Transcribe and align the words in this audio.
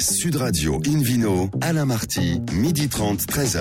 Sud 0.00 0.36
Radio 0.36 0.80
Invino, 0.86 1.50
Alain 1.60 1.84
Marty, 1.84 2.40
midi 2.52 2.88
30, 2.88 3.20
13h. 3.22 3.60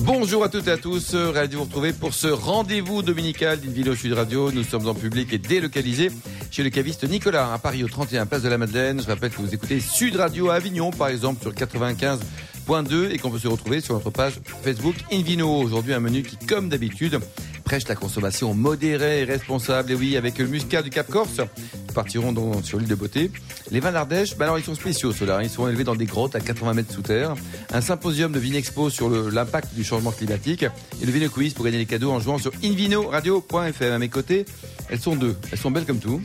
Bonjour 0.00 0.42
à 0.42 0.48
toutes 0.48 0.66
et 0.66 0.70
à 0.70 0.78
tous, 0.78 1.14
ravi 1.14 1.48
de 1.48 1.56
vous 1.56 1.64
retrouver 1.64 1.92
pour 1.92 2.14
ce 2.14 2.26
rendez-vous 2.26 3.02
dominical 3.02 3.60
d'Invino 3.60 3.94
Sud 3.94 4.14
Radio. 4.14 4.50
Nous 4.50 4.64
sommes 4.64 4.88
en 4.88 4.94
public 4.94 5.32
et 5.32 5.38
délocalisés 5.38 6.10
chez 6.50 6.62
le 6.62 6.70
caviste 6.70 7.08
Nicolas 7.08 7.52
à 7.52 7.58
Paris 7.58 7.84
au 7.84 7.88
31 7.88 8.24
Place 8.24 8.42
de 8.42 8.48
la 8.48 8.56
Madeleine. 8.56 9.02
Je 9.02 9.06
rappelle 9.06 9.30
que 9.30 9.42
vous 9.42 9.52
écoutez 9.52 9.78
Sud 9.80 10.16
Radio 10.16 10.48
à 10.48 10.54
Avignon 10.54 10.90
par 10.90 11.08
exemple 11.08 11.42
sur 11.42 11.52
95.2 11.52 13.10
et 13.10 13.18
qu'on 13.18 13.30
peut 13.30 13.38
se 13.38 13.48
retrouver 13.48 13.80
sur 13.80 13.94
notre 13.94 14.10
page 14.10 14.40
Facebook 14.62 14.96
Invino. 15.12 15.50
Aujourd'hui 15.50 15.92
un 15.92 16.00
menu 16.00 16.22
qui 16.22 16.38
comme 16.46 16.70
d'habitude 16.70 17.20
prêche 17.64 17.88
la 17.88 17.94
consommation 17.94 18.54
modérée 18.54 19.22
et 19.22 19.24
responsable. 19.24 19.92
Et 19.92 19.94
oui, 19.94 20.16
avec 20.16 20.38
le 20.38 20.46
muscat 20.46 20.82
du 20.82 20.90
Cap 20.90 21.10
Corse, 21.10 21.38
nous 21.38 21.94
partirons 21.94 22.32
donc 22.32 22.64
sur 22.64 22.78
l'île 22.78 22.88
de 22.88 22.94
Beauté. 22.94 23.30
Les 23.70 23.80
vins 23.80 23.92
d'Ardèche, 23.92 24.36
bah 24.36 24.44
alors 24.44 24.58
ils 24.58 24.64
sont 24.64 24.74
spéciaux 24.74 25.12
ceux-là. 25.12 25.42
Ils 25.42 25.50
sont 25.50 25.66
élevés 25.66 25.84
dans 25.84 25.96
des 25.96 26.06
grottes 26.06 26.34
à 26.34 26.40
80 26.40 26.74
mètres 26.74 26.92
sous 26.92 27.02
terre. 27.02 27.34
Un 27.72 27.80
symposium 27.80 28.32
de 28.32 28.38
Vinexpo 28.38 28.90
sur 28.90 29.08
l'impact 29.08 29.74
du 29.74 29.84
changement 29.84 30.12
climatique. 30.12 30.64
Et 31.02 31.06
le 31.06 31.12
Vino 31.12 31.28
Quiz 31.28 31.54
pour 31.54 31.64
gagner 31.64 31.78
les 31.78 31.86
cadeaux 31.86 32.10
en 32.10 32.20
jouant 32.20 32.38
sur 32.38 32.52
invinoradio.fm. 32.62 33.92
À 33.92 33.98
mes 33.98 34.08
côtés, 34.08 34.44
elles 34.88 35.00
sont 35.00 35.16
deux. 35.16 35.36
Elles 35.50 35.58
sont 35.58 35.70
belles 35.70 35.86
comme 35.86 35.98
tout. 35.98 36.20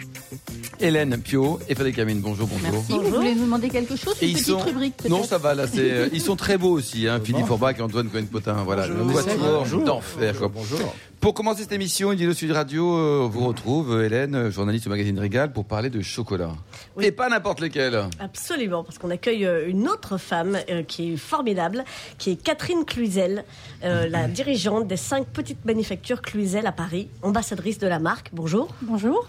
Hélène 0.80 1.17
Pio 1.21 1.59
et 1.67 1.75
Frédéric 1.75 1.97
Camine. 1.97 2.21
Bonjour, 2.21 2.47
bonjour. 2.47 2.71
Merci. 2.71 2.94
Vous 2.94 3.16
voulez 3.16 3.35
nous 3.35 3.45
demander 3.45 3.69
quelque 3.69 3.95
chose 3.95 4.16
Une 4.21 4.33
petite 4.33 4.61
rubrique 4.61 4.97
peut-être 4.97 5.11
Non, 5.11 5.23
ça 5.23 5.38
va 5.38 5.53
là. 5.53 5.67
C'est, 5.67 5.91
euh, 5.91 6.09
ils 6.13 6.21
sont 6.21 6.35
très 6.35 6.58
beaux 6.58 6.71
aussi. 6.71 7.08
Hein, 7.08 7.19
Philippe 7.23 7.47
Forbach 7.47 7.77
et 7.77 7.81
Antoine 7.81 8.09
Cohen-Potin. 8.09 8.63
Voilà, 8.63 8.88
le 8.88 8.95
quatuor 9.13 9.66
d'enfer. 9.83 10.35
Bonjour. 10.49 10.95
Pour 11.20 11.34
commencer 11.34 11.64
cette 11.64 11.73
émission, 11.73 12.12
Indilo 12.12 12.34
Sud 12.34 12.52
Radio 12.52 12.96
euh, 12.96 13.28
vous 13.30 13.46
retrouve, 13.46 13.94
euh, 13.94 14.05
Hélène, 14.05 14.50
journaliste 14.50 14.88
au 14.88 14.90
magazine 14.90 15.20
Régal, 15.20 15.52
pour 15.52 15.66
parler 15.66 15.90
de 15.90 16.00
chocolat. 16.02 16.52
Oui. 16.95 17.04
Et 17.04 17.12
pas 17.12 17.28
n'importe 17.28 17.59
lequel. 17.59 18.05
Absolument, 18.22 18.86
parce 18.86 19.00
qu'on 19.00 19.09
accueille 19.09 19.45
euh, 19.45 19.68
une 19.68 19.90
autre 19.90 20.18
femme 20.18 20.58
euh, 20.70 20.82
qui 20.82 21.12
est 21.14 21.18
formidable, 21.18 21.84
qui 22.18 22.32
est 22.32 22.36
Catherine 22.38 22.86
Cluzel, 22.86 23.44
euh, 23.84 24.08
la 24.09 24.30
dirigeante 24.30 24.88
des 24.88 24.95
cinq 24.95 25.28
petites 25.28 25.66
manufactures 25.66 26.22
Cluzel 26.22 26.66
à 26.66 26.72
Paris, 26.72 27.09
ambassadrice 27.22 27.80
de 27.80 27.88
la 27.88 28.00
marque. 28.00 28.30
Bonjour. 28.31 28.70
Bonjour. 28.81 29.28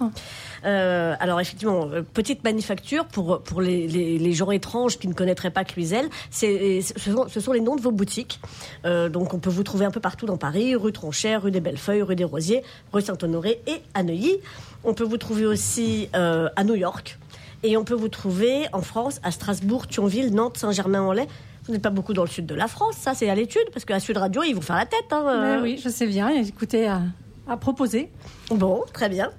Euh, 0.64 1.14
alors 1.19 1.41
effectivement, 1.41 1.88
euh, 1.92 2.02
petite 2.02 2.44
manufacture 2.44 3.06
pour 3.06 3.42
pour 3.42 3.60
les, 3.60 3.88
les, 3.88 4.19
les 4.19 4.32
gens 4.32 4.50
étranges 4.50 4.98
qui 4.98 5.08
ne 5.08 5.14
connaîtraient 5.14 5.50
pas 5.50 5.64
Cluzel, 5.64 6.08
c'est 6.30 6.82
ce 6.82 7.10
sont, 7.10 7.27
ce 7.28 7.41
sont 7.41 7.52
les 7.52 7.60
noms 7.60 7.77
de 7.77 7.80
vos 7.80 7.91
boutiques. 7.91 8.41
Euh, 8.84 9.08
donc 9.08 9.34
on 9.34 9.38
peut 9.38 9.50
vous 9.50 9.62
trouver 9.62 9.86
un 9.86 9.91
peu 9.91 10.00
partout 10.00 10.27
dans 10.27 10.36
Paris, 10.36 10.77
rue 10.77 10.92
Tronchère, 10.92 11.42
rue 11.42 11.50
des 11.50 11.60
Bellefeuilles, 11.80 12.02
rue 12.02 12.16
des 12.16 12.24
Rosiers, 12.24 12.62
rue 12.92 13.02
Saint-Honoré 13.02 13.60
et 13.66 13.80
à 13.94 14.02
Neuilly. 14.02 14.36
On 14.84 14.94
peut 14.94 15.04
vous 15.04 15.16
trouver 15.16 15.46
aussi 15.46 16.08
euh, 16.14 16.48
à 16.56 16.64
New 16.64 16.74
York 16.74 17.18
et 17.62 17.76
on 17.76 17.84
peut 17.84 17.94
vous 17.94 18.08
trouver 18.08 18.66
en 18.72 18.82
France 18.82 19.20
à 19.22 19.30
Strasbourg, 19.30 19.86
Thionville, 19.86 20.34
Nantes, 20.34 20.58
Saint-Germain-en-Laye. 20.58 21.26
Vous 21.64 21.72
n'êtes 21.72 21.82
pas 21.82 21.90
beaucoup 21.90 22.12
dans 22.12 22.22
le 22.24 22.28
sud 22.28 22.46
de 22.46 22.54
la 22.54 22.68
France, 22.68 22.96
ça 22.98 23.14
c'est 23.14 23.28
à 23.28 23.34
l'étude 23.34 23.68
parce 23.72 23.84
qu'à 23.84 24.00
Sud 24.00 24.16
Radio 24.16 24.42
ils 24.42 24.54
vont 24.54 24.60
faire 24.60 24.76
la 24.76 24.86
tête. 24.86 25.06
Hein, 25.10 25.24
euh. 25.26 25.56
Ben 25.56 25.62
oui, 25.62 25.80
je 25.82 25.88
sais 25.88 26.06
bien. 26.06 26.28
Écoutez, 26.30 26.86
à, 26.86 27.02
à 27.48 27.56
proposer. 27.56 28.10
Bon, 28.50 28.84
très 28.92 29.08
bien. 29.08 29.30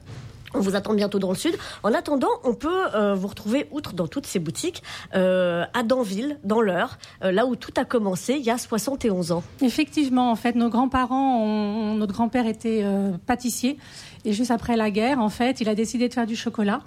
On 0.53 0.59
vous 0.59 0.75
attend 0.75 0.93
bientôt 0.93 1.19
dans 1.19 1.29
le 1.29 1.35
sud. 1.35 1.55
En 1.83 1.93
attendant, 1.93 2.29
on 2.43 2.53
peut 2.53 2.93
euh, 2.93 3.15
vous 3.15 3.27
retrouver, 3.27 3.67
outre 3.71 3.93
dans 3.93 4.07
toutes 4.07 4.25
ces 4.25 4.39
boutiques, 4.39 4.83
euh, 5.15 5.65
à 5.73 5.83
Danville, 5.83 6.39
dans 6.43 6.61
l'Eure, 6.61 6.97
euh, 7.23 7.31
là 7.31 7.45
où 7.45 7.55
tout 7.55 7.73
a 7.77 7.85
commencé 7.85 8.33
il 8.33 8.43
y 8.43 8.49
a 8.49 8.57
71 8.57 9.31
ans. 9.31 9.43
Effectivement, 9.61 10.29
en 10.29 10.35
fait, 10.35 10.55
nos 10.55 10.69
grands-parents, 10.69 11.95
notre 11.95 12.13
grand-père 12.13 12.47
était 12.47 12.85
pâtissier. 13.25 13.77
Et 14.25 14.33
juste 14.33 14.51
après 14.51 14.75
la 14.75 14.91
guerre, 14.91 15.19
en 15.19 15.29
fait, 15.29 15.61
il 15.61 15.69
a 15.69 15.75
décidé 15.75 16.09
de 16.09 16.13
faire 16.13 16.27
du 16.27 16.35
chocolat. 16.35 16.81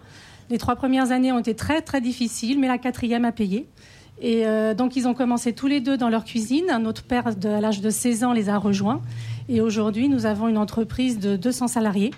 Les 0.50 0.58
trois 0.58 0.76
premières 0.76 1.10
années 1.10 1.32
ont 1.32 1.38
été 1.38 1.54
très, 1.54 1.80
très 1.80 2.00
difficiles, 2.00 2.58
mais 2.58 2.68
la 2.68 2.78
quatrième 2.78 3.24
a 3.24 3.32
payé. 3.32 3.66
Et 4.20 4.44
donc, 4.76 4.96
ils 4.96 5.08
ont 5.08 5.14
commencé 5.14 5.52
tous 5.52 5.66
les 5.66 5.80
deux 5.80 5.96
dans 5.96 6.08
leur 6.08 6.24
cuisine. 6.24 6.66
Notre 6.80 7.02
père, 7.02 7.26
à 7.26 7.60
l'âge 7.60 7.80
de 7.80 7.90
16 7.90 8.24
ans, 8.24 8.32
les 8.32 8.48
a 8.48 8.58
rejoints. 8.58 9.00
Et 9.48 9.60
aujourd'hui, 9.60 10.08
nous 10.08 10.26
avons 10.26 10.48
une 10.48 10.58
entreprise 10.58 11.18
de 11.18 11.36
200 11.36 11.68
salariés, 11.68 12.12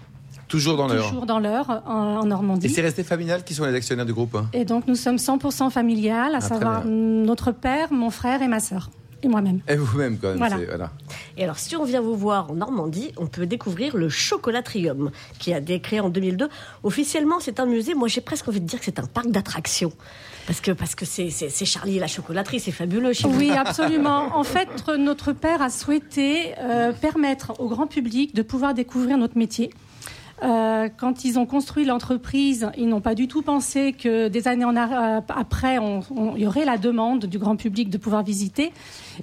Toujours 0.49 0.77
dans 0.77 0.87
l'heure. 0.87 1.09
toujours 1.09 1.27
dans 1.27 1.39
l'heure, 1.39 1.83
en, 1.87 2.17
en 2.19 2.25
Normandie. 2.25 2.67
Et 2.67 2.69
c'est 2.69 2.83
resté 2.83 3.03
familial 3.03 3.43
qui 3.45 3.55
sont 3.55 3.65
les 3.65 3.75
actionnaires 3.75 4.07
du 4.07 4.15
groupe 4.15 4.35
hein 4.37 4.47
Et 4.53 4.65
donc 4.65 4.87
nous 4.87 4.95
sommes 4.95 5.17
100% 5.17 5.71
familial, 5.71 6.35
à 6.35 6.39
Ah, 6.39 6.41
savoir 6.41 6.85
notre 6.85 7.51
père, 7.53 7.93
mon 7.93 8.11
frère 8.11 8.43
et 8.43 8.49
ma 8.49 8.61
sœur. 8.61 8.91
Et 9.23 9.29
moi-même. 9.29 9.61
Et 9.67 9.77
vous-même 9.77 10.19
quand 10.19 10.29
même. 10.29 10.37
Voilà. 10.37 10.91
Et 11.39 11.43
alors, 11.43 11.59
si 11.59 11.75
on 11.75 11.85
vient 11.85 12.03
vous 12.03 12.15
voir 12.15 12.51
en 12.51 12.55
Normandie, 12.55 13.13
on 13.17 13.27
peut 13.27 13.47
découvrir 13.47 13.97
le 13.97 14.11
Chocolatrium, 14.11 15.11
qui 15.39 15.55
a 15.55 15.59
été 15.59 15.81
créé 15.81 16.01
en 16.01 16.11
2002. 16.11 16.49
Officiellement, 16.83 17.41
c'est 17.41 17.59
un 17.59 17.65
musée. 17.67 17.95
Moi, 17.95 18.09
j'ai 18.09 18.21
presque 18.21 18.47
envie 18.47 18.61
de 18.61 18.67
dire 18.67 18.79
que 18.79 18.85
c'est 18.85 18.99
un 18.99 19.07
parc 19.07 19.29
d'attractions. 19.31 19.93
Parce 20.47 20.61
que 20.61 20.71
parce 20.71 20.95
que 20.95 21.05
c'est 21.07 21.65
Charlie 21.65 21.97
et 21.97 22.01
la 22.01 22.07
chocolaterie, 22.07 22.61
c'est 22.61 22.71
fabuleux 22.73 23.15
chez 23.15 23.27
vous. 23.27 23.37
Oui, 23.39 23.51
absolument. 23.57 24.37
En 24.37 24.45
fait, 24.45 24.69
notre 24.99 25.33
père 25.33 25.61
a 25.63 25.71
souhaité 25.71 26.55
euh, 26.61 26.93
permettre 26.93 27.59
au 27.59 27.69
grand 27.69 27.87
public 27.87 28.35
de 28.35 28.43
pouvoir 28.43 28.75
découvrir 28.75 29.19
notre 29.19 29.39
métier. 29.39 29.71
Euh, 30.43 30.89
quand 30.97 31.25
ils 31.25 31.39
ont 31.39 31.47
construit 31.47 31.85
l'entreprise, 31.87 32.69
ils 32.77 32.89
n'ont 32.89 33.01
pas 33.01 33.15
du 33.15 33.27
tout 33.27 33.41
pensé 33.43 33.93
que 33.95 34.29
des 34.29 34.49
années 34.49 34.67
en 34.67 34.77
ar- 34.77 34.93
euh, 34.93 35.21
après, 35.35 35.79
il 36.37 36.43
y 36.43 36.47
aurait 36.47 36.67
la 36.67 36.77
demande 36.77 37.25
du 37.25 37.39
grand 37.39 37.57
public 37.57 37.89
de 37.89 37.97
pouvoir 37.97 38.23
visiter. 38.23 38.71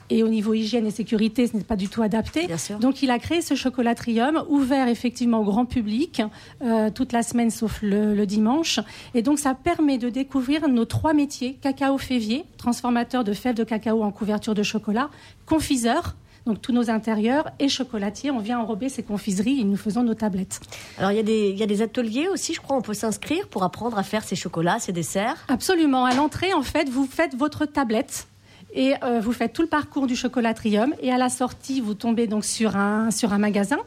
Et 0.09 0.23
au 0.23 0.27
niveau 0.27 0.55
hygiène 0.55 0.87
et 0.87 0.91
sécurité, 0.91 1.45
ce 1.45 1.55
n'est 1.55 1.63
pas 1.63 1.75
du 1.75 1.87
tout 1.87 2.01
adapté. 2.01 2.47
Bien 2.47 2.57
sûr. 2.57 2.79
Donc, 2.79 3.03
il 3.03 3.11
a 3.11 3.19
créé 3.19 3.41
ce 3.43 3.53
chocolatrium, 3.53 4.43
ouvert 4.49 4.87
effectivement 4.87 5.39
au 5.41 5.43
grand 5.43 5.65
public 5.65 6.23
euh, 6.63 6.89
toute 6.89 7.11
la 7.13 7.21
semaine 7.21 7.51
sauf 7.51 7.81
le, 7.83 8.15
le 8.15 8.25
dimanche. 8.25 8.79
Et 9.13 9.21
donc, 9.21 9.37
ça 9.37 9.53
permet 9.53 9.99
de 9.99 10.09
découvrir 10.09 10.67
nos 10.67 10.85
trois 10.85 11.13
métiers 11.13 11.53
cacao 11.61 11.99
févier, 11.99 12.43
transformateur 12.57 13.23
de 13.23 13.33
fèves 13.33 13.55
de 13.55 13.63
cacao 13.63 14.01
en 14.03 14.11
couverture 14.11 14.55
de 14.55 14.63
chocolat, 14.63 15.09
confiseur. 15.45 16.15
Donc 16.45 16.61
tous 16.61 16.73
nos 16.73 16.89
intérieurs 16.89 17.49
et 17.59 17.69
chocolatiers, 17.69 18.29
on 18.31 18.39
vient 18.39 18.59
enrober 18.59 18.89
ces 18.89 19.01
confiseries 19.01 19.61
et 19.61 19.63
nous 19.63 19.77
faisons 19.77 20.03
nos 20.03 20.13
tablettes. 20.13 20.59
Alors, 20.97 21.11
il 21.11 21.15
y, 21.15 21.19
a 21.19 21.23
des, 21.23 21.49
il 21.49 21.57
y 21.57 21.63
a 21.63 21.65
des 21.65 21.81
ateliers 21.81 22.27
aussi, 22.27 22.53
je 22.53 22.59
crois, 22.59 22.75
on 22.75 22.81
peut 22.81 22.93
s'inscrire 22.93 23.47
pour 23.47 23.63
apprendre 23.63 23.97
à 23.97 24.03
faire 24.03 24.23
ces 24.23 24.35
chocolats, 24.35 24.79
ces 24.79 24.91
desserts? 24.91 25.45
Absolument. 25.47 26.03
À 26.03 26.13
l'entrée, 26.13 26.53
en 26.53 26.61
fait, 26.63 26.89
vous 26.89 27.05
faites 27.05 27.35
votre 27.35 27.65
tablette 27.65 28.27
et 28.75 28.95
euh, 29.03 29.21
vous 29.21 29.31
faites 29.31 29.53
tout 29.53 29.61
le 29.61 29.67
parcours 29.67 30.07
du 30.07 30.15
chocolatrium. 30.15 30.93
Et 31.01 31.11
à 31.11 31.17
la 31.17 31.29
sortie, 31.29 31.79
vous 31.79 31.93
tombez 31.93 32.27
donc 32.27 32.43
sur 32.43 32.75
un, 32.75 33.11
sur 33.11 33.31
un 33.31 33.37
magasin 33.37 33.77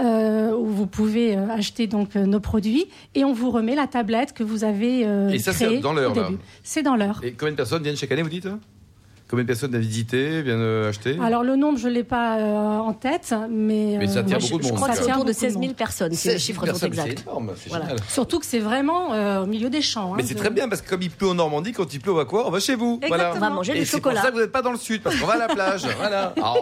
euh, 0.00 0.56
où 0.56 0.66
vous 0.66 0.86
pouvez 0.86 1.36
euh, 1.36 1.50
acheter 1.50 1.86
donc 1.86 2.16
euh, 2.16 2.24
nos 2.24 2.40
produits 2.40 2.86
et 3.14 3.24
on 3.24 3.32
vous 3.32 3.50
remet 3.50 3.76
la 3.76 3.86
tablette 3.86 4.32
que 4.32 4.42
vous 4.42 4.64
avez 4.64 5.06
euh, 5.06 5.28
Et 5.28 5.38
ça, 5.38 5.52
c'est 5.52 5.78
dans 5.78 5.92
l'heure. 5.92 6.14
C'est 6.64 6.82
dans 6.82 6.96
l'heure. 6.96 7.20
Et 7.22 7.32
combien 7.32 7.52
de 7.52 7.56
personnes 7.56 7.82
viennent 7.82 7.96
chaque 7.96 8.10
année, 8.10 8.22
vous 8.22 8.28
dites? 8.28 8.48
Combien 9.32 9.44
de 9.44 9.46
personnes 9.46 9.70
viennent 9.70 9.80
visiter, 9.82 10.42
viennent 10.42 10.58
euh, 10.60 10.90
acheter? 10.90 11.16
Alors 11.22 11.42
le 11.42 11.56
nombre, 11.56 11.78
je 11.78 11.88
l'ai 11.88 12.04
pas 12.04 12.36
euh, 12.36 12.78
en 12.80 12.92
tête, 12.92 13.34
mais, 13.48 13.96
Mais 13.98 14.06
ça 14.06 14.18
euh, 14.18 14.24
je, 14.28 14.34
beaucoup 14.34 14.58
de 14.58 14.62
je 14.64 14.68
monde, 14.68 14.76
crois 14.76 14.88
que 14.90 14.94
ça. 14.96 15.04
c'est 15.04 15.10
autour 15.10 15.24
de 15.24 15.30
beaucoup 15.30 15.40
de 15.40 15.46
16 15.46 15.52
000 15.54 15.64
monde. 15.64 15.74
personnes, 15.74 16.12
si 16.12 16.28
les 16.28 16.38
chiffres 16.38 16.66
sont 16.66 16.86
exacts. 16.86 17.14
C'est 17.16 17.22
énorme, 17.30 17.52
c'est 17.56 17.70
Voilà. 17.70 17.84
génial. 17.86 17.98
Surtout 18.10 18.38
que 18.40 18.44
c'est 18.44 18.58
vraiment 18.58 19.14
euh, 19.14 19.42
au 19.44 19.46
milieu 19.46 19.70
des 19.70 19.80
champs. 19.80 20.12
Mais 20.14 20.22
hein, 20.22 20.26
c'est 20.28 20.34
de- 20.34 20.38
très 20.38 20.50
bien 20.50 20.68
parce 20.68 20.82
que 20.82 20.90
comme 20.90 21.00
il 21.00 21.10
pleut 21.10 21.28
en 21.28 21.34
Normandie, 21.34 21.72
quand 21.72 21.94
il 21.94 21.98
pleut, 22.00 22.12
on 22.12 22.16
va 22.16 22.26
quoi 22.26 22.46
On 22.46 22.50
va 22.50 22.60
chez 22.60 22.74
vous. 22.74 23.00
Exactement. 23.02 23.32
On 23.34 23.40
va 23.40 23.48
manger 23.48 23.72
du 23.72 23.86
c'est 23.86 23.96
chocolat. 23.96 24.16
pour 24.16 24.22
ça 24.24 24.28
que 24.28 24.34
vous 24.34 24.40
n'êtes 24.42 24.52
pas 24.52 24.60
dans 24.60 24.72
le 24.72 24.76
sud, 24.76 25.00
parce 25.02 25.16
qu'on 25.16 25.26
va 25.26 25.32
à 25.32 25.38
la 25.38 25.48
plage. 25.48 25.86
voilà. 25.96 26.34
Ah, 26.42 26.54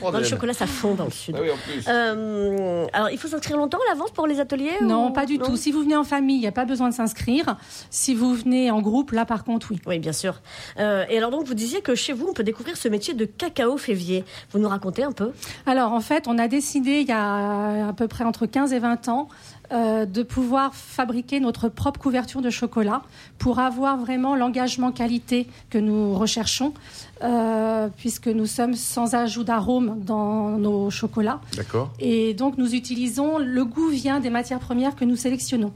faut. 0.00 0.10
Dans 0.10 0.18
le 0.18 0.24
chocolat, 0.24 0.54
ça 0.54 0.66
fond 0.66 0.94
dans 0.94 1.04
le 1.04 1.10
sud. 1.10 1.34
Ah 1.38 1.42
oui, 1.42 1.50
en 1.50 1.56
plus. 1.56 1.84
Euh, 1.88 2.86
alors, 2.94 3.10
il 3.10 3.18
faut 3.18 3.28
s'inscrire 3.28 3.58
longtemps 3.58 3.78
à 3.86 3.92
l'avance 3.92 4.12
pour 4.12 4.26
les 4.26 4.40
ateliers 4.40 4.70
Non, 4.80 5.08
ou- 5.08 5.12
pas 5.12 5.26
du 5.26 5.36
non 5.36 5.44
tout. 5.44 5.56
Si 5.58 5.72
vous 5.72 5.82
venez 5.82 5.96
en 5.96 6.04
famille, 6.04 6.36
il 6.36 6.40
n'y 6.40 6.46
a 6.46 6.52
pas 6.52 6.64
besoin 6.64 6.88
de 6.88 6.94
s'inscrire. 6.94 7.56
Si 7.90 8.14
vous 8.14 8.32
venez 8.34 8.70
en 8.70 8.80
groupe, 8.80 9.10
là 9.12 9.26
par 9.26 9.44
contre, 9.44 9.68
oui. 9.72 9.78
Oui, 9.86 9.98
bien 9.98 10.14
sûr. 10.14 10.40
Et 10.78 11.18
alors 11.18 11.30
donc, 11.30 11.44
vous 11.46 11.52
disiez 11.54 11.82
que 11.82 11.94
chez 11.94 12.13
vous, 12.14 12.26
on 12.28 12.32
peut 12.32 12.44
découvrir 12.44 12.76
ce 12.76 12.88
métier 12.88 13.14
de 13.14 13.24
cacao 13.24 13.76
févier. 13.76 14.24
Vous 14.52 14.58
nous 14.58 14.68
racontez 14.68 15.02
un 15.02 15.12
peu? 15.12 15.32
Alors 15.66 15.92
en 15.92 16.00
fait, 16.00 16.26
on 16.26 16.38
a 16.38 16.48
décidé 16.48 17.00
il 17.00 17.08
y 17.08 17.12
a 17.12 17.88
à 17.88 17.92
peu 17.92 18.08
près 18.08 18.24
entre 18.24 18.46
15 18.46 18.72
et 18.72 18.78
20 18.78 19.08
ans 19.08 19.28
euh, 19.72 20.04
de 20.04 20.22
pouvoir 20.22 20.74
fabriquer 20.74 21.40
notre 21.40 21.70
propre 21.70 21.98
couverture 21.98 22.42
de 22.42 22.50
chocolat 22.50 23.02
pour 23.38 23.60
avoir 23.60 23.96
vraiment 23.96 24.36
l'engagement 24.36 24.92
qualité 24.92 25.48
que 25.70 25.78
nous 25.78 26.14
recherchons, 26.14 26.74
euh, 27.22 27.88
puisque 27.96 28.28
nous 28.28 28.44
sommes 28.44 28.74
sans 28.74 29.14
ajout 29.14 29.42
d'arôme 29.42 30.00
dans 30.04 30.58
nos 30.58 30.90
chocolats. 30.90 31.40
D'accord. 31.56 31.90
Et 31.98 32.34
donc, 32.34 32.58
nous 32.58 32.74
utilisons, 32.74 33.38
le 33.38 33.64
goût 33.64 33.88
vient 33.88 34.20
des 34.20 34.30
matières 34.30 34.60
premières 34.60 34.96
que 34.96 35.06
nous 35.06 35.16
sélectionnons. 35.16 35.72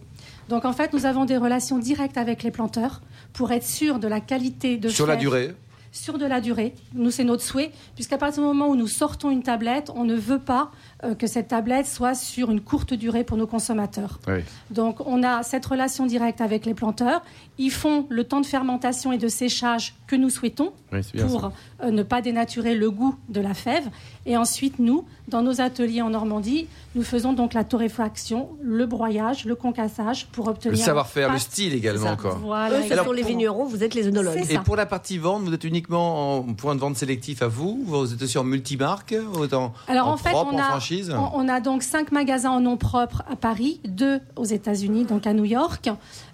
Donc, 0.50 0.66
en 0.66 0.72
fait, 0.74 0.92
nous 0.92 1.06
avons 1.06 1.24
des 1.24 1.38
relations 1.38 1.78
directes 1.78 2.18
avec 2.18 2.42
les 2.42 2.50
planteurs 2.50 3.00
pour 3.32 3.52
être 3.52 3.66
sûr 3.66 3.98
de 3.98 4.06
la 4.08 4.20
qualité 4.20 4.76
de 4.76 4.90
Sur 4.90 5.06
la 5.06 5.16
durée 5.16 5.54
sur 5.92 6.18
de 6.18 6.26
la 6.26 6.40
durée. 6.40 6.74
Nous, 6.94 7.10
c'est 7.10 7.24
notre 7.24 7.42
souhait, 7.42 7.72
puisqu'à 7.94 8.18
partir 8.18 8.42
du 8.42 8.48
moment 8.48 8.68
où 8.68 8.76
nous 8.76 8.86
sortons 8.88 9.30
une 9.30 9.42
tablette, 9.42 9.90
on 9.94 10.04
ne 10.04 10.14
veut 10.14 10.38
pas 10.38 10.70
euh, 11.04 11.14
que 11.14 11.26
cette 11.26 11.48
tablette 11.48 11.86
soit 11.86 12.14
sur 12.14 12.50
une 12.50 12.60
courte 12.60 12.94
durée 12.94 13.24
pour 13.24 13.36
nos 13.36 13.46
consommateurs. 13.46 14.18
Oui. 14.28 14.40
Donc, 14.70 15.00
on 15.06 15.22
a 15.22 15.42
cette 15.42 15.64
relation 15.66 16.06
directe 16.06 16.40
avec 16.40 16.66
les 16.66 16.74
planteurs. 16.74 17.22
Ils 17.58 17.70
font 17.70 18.06
le 18.08 18.24
temps 18.24 18.40
de 18.40 18.46
fermentation 18.46 19.12
et 19.12 19.18
de 19.18 19.28
séchage 19.28 19.94
que 20.06 20.16
nous 20.16 20.30
souhaitons 20.30 20.72
Oui, 20.92 21.00
pour 21.20 21.50
euh, 21.82 21.90
ne 21.90 22.02
pas 22.02 22.20
dénaturer 22.22 22.74
le 22.74 22.90
goût 22.90 23.16
de 23.28 23.40
la 23.40 23.54
fève. 23.54 23.88
Et 24.26 24.36
ensuite, 24.36 24.78
nous, 24.78 25.04
dans 25.28 25.42
nos 25.42 25.60
ateliers 25.60 26.02
en 26.02 26.10
Normandie, 26.10 26.66
nous 26.94 27.02
faisons 27.02 27.32
donc 27.32 27.54
la 27.54 27.64
torréfaction, 27.64 28.48
le 28.62 28.86
broyage, 28.86 29.44
le 29.44 29.54
concassage 29.54 30.26
pour 30.32 30.46
Le 30.46 30.50
obtenir. 30.52 30.78
savoir-faire, 30.84 31.32
le 31.32 31.38
style 31.38 31.74
également, 31.74 32.16
quoi. 32.16 32.38
Voilà. 32.42 32.80
Eux, 32.80 32.84
ce 32.88 32.96
sont 32.96 33.12
les 33.12 33.22
vignerons, 33.22 33.64
vous 33.64 33.82
êtes 33.82 33.94
les 33.94 34.06
œnologues. 34.08 34.44
Et 34.50 34.58
pour 34.58 34.76
la 34.76 34.86
partie 34.86 35.18
vente, 35.18 35.42
vous 35.42 35.52
êtes 35.52 35.64
uniquement 35.64 35.87
en 35.96 36.42
point 36.54 36.74
de 36.74 36.80
vente 36.80 36.96
sélectif 36.96 37.42
à 37.42 37.48
vous 37.48 37.82
Vous 37.86 38.12
êtes 38.12 38.22
aussi 38.22 38.38
en 38.38 38.44
multimarque 38.44 39.14
en, 39.52 39.72
Alors 39.88 40.08
en 40.08 40.12
en, 40.12 40.16
fait, 40.16 40.30
propre, 40.30 40.52
on 40.52 40.56
en 40.56 40.60
a, 40.60 40.64
franchise? 40.64 41.14
on, 41.34 41.48
a 41.48 41.60
donc 41.60 41.82
cinq 41.82 42.12
magasins 42.12 42.50
en 42.50 42.60
nom 42.60 42.76
propre 42.76 43.22
à 43.30 43.36
Paris, 43.36 43.80
deux 43.84 44.20
aux 44.36 44.44
États-Unis, 44.44 45.04
donc 45.04 45.26
à 45.26 45.32
New 45.32 45.44
York. 45.44 45.90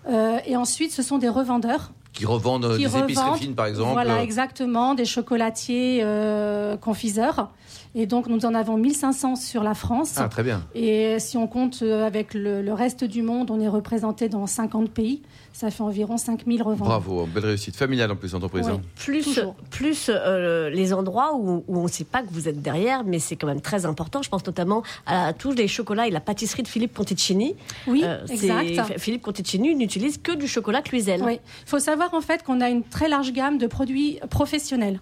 Euh, 0.09 0.39
et 0.47 0.56
ensuite, 0.56 0.93
ce 0.93 1.03
sont 1.03 1.19
des 1.19 1.29
revendeurs 1.29 1.93
Qui 2.12 2.27
revendent 2.27 2.65
euh, 2.65 2.77
qui 2.77 2.85
des 2.85 2.99
épiceries 2.99 3.25
revendent, 3.25 3.39
fines, 3.39 3.55
par 3.55 3.67
exemple 3.67 3.93
Voilà, 3.93 4.23
exactement, 4.23 4.95
des 4.95 5.05
chocolatiers 5.05 6.01
euh, 6.03 6.77
confiseurs. 6.77 7.51
Et 7.95 8.06
donc, 8.06 8.27
nous 8.27 8.45
en 8.45 8.55
avons 8.55 8.77
1500 8.77 9.37
sur 9.37 9.62
la 9.62 9.75
France. 9.75 10.15
Ah, 10.17 10.29
très 10.29 10.43
bien. 10.43 10.65
Et 10.75 11.19
si 11.21 11.37
on 11.37 11.47
compte 11.47 11.83
avec 11.83 12.35
le, 12.35 12.61
le 12.61 12.73
reste 12.73 13.05
du 13.05 13.23
monde, 13.23 13.53
on 13.53 13.61
est 13.61 13.69
représenté 13.69 14.29
dans 14.29 14.47
50 14.47 14.91
pays. 14.91 15.23
Ça 15.56 15.71
fait 15.71 15.85
environ 15.85 16.17
5000 16.17 16.62
revendeurs. 16.65 17.01
Bravo, 17.01 17.27
belle 17.27 17.47
réussite. 17.47 17.77
Familiale 17.77 18.11
en 18.11 18.17
plus, 18.17 18.33
l'entreprise. 18.33 18.67
Ouais. 18.67 18.73
hein. 18.73 18.81
Plus, 18.97 19.23
Toujours. 19.23 19.55
plus 19.71 20.11
euh, 20.12 20.69
les 20.69 20.93
endroits 20.93 21.37
où, 21.37 21.62
où 21.69 21.79
on 21.79 21.85
ne 21.85 21.89
sait 21.89 22.03
pas 22.03 22.23
que 22.23 22.29
vous 22.33 22.49
êtes 22.49 22.61
derrière, 22.61 23.05
mais 23.05 23.21
c'est 23.21 23.37
quand 23.37 23.47
même 23.47 23.61
très 23.61 23.87
important. 23.87 24.21
Je 24.21 24.29
pense 24.29 24.45
notamment 24.45 24.83
à 25.06 25.33
tous 25.33 25.53
les 25.53 25.69
chocolats 25.69 26.09
et 26.09 26.11
la 26.11 26.19
pâtisserie 26.21 26.65
de 26.65 26.69
Philippe 26.69 26.93
Conticini. 26.93 27.55
Oui, 27.87 28.03
Euh, 28.05 28.27
exact. 28.27 28.99
Philippe 28.99 29.23
Conticini 29.23 29.77
n'utilise 29.77 30.19
que 30.19 30.33
du 30.33 30.49
chocolat 30.49 30.83
Cluizel. 30.83 31.23
Oui. 31.23 31.39
Il 31.67 31.69
faut 31.71 31.79
savoir 31.79 32.12
en 32.15 32.21
fait 32.21 32.43
qu'on 32.43 32.61
a 32.61 32.69
une 32.69 32.83
très 32.83 33.09
large 33.09 33.33
gamme 33.33 33.56
de 33.56 33.69
produits 33.69 34.19
professionnels. 34.31 34.99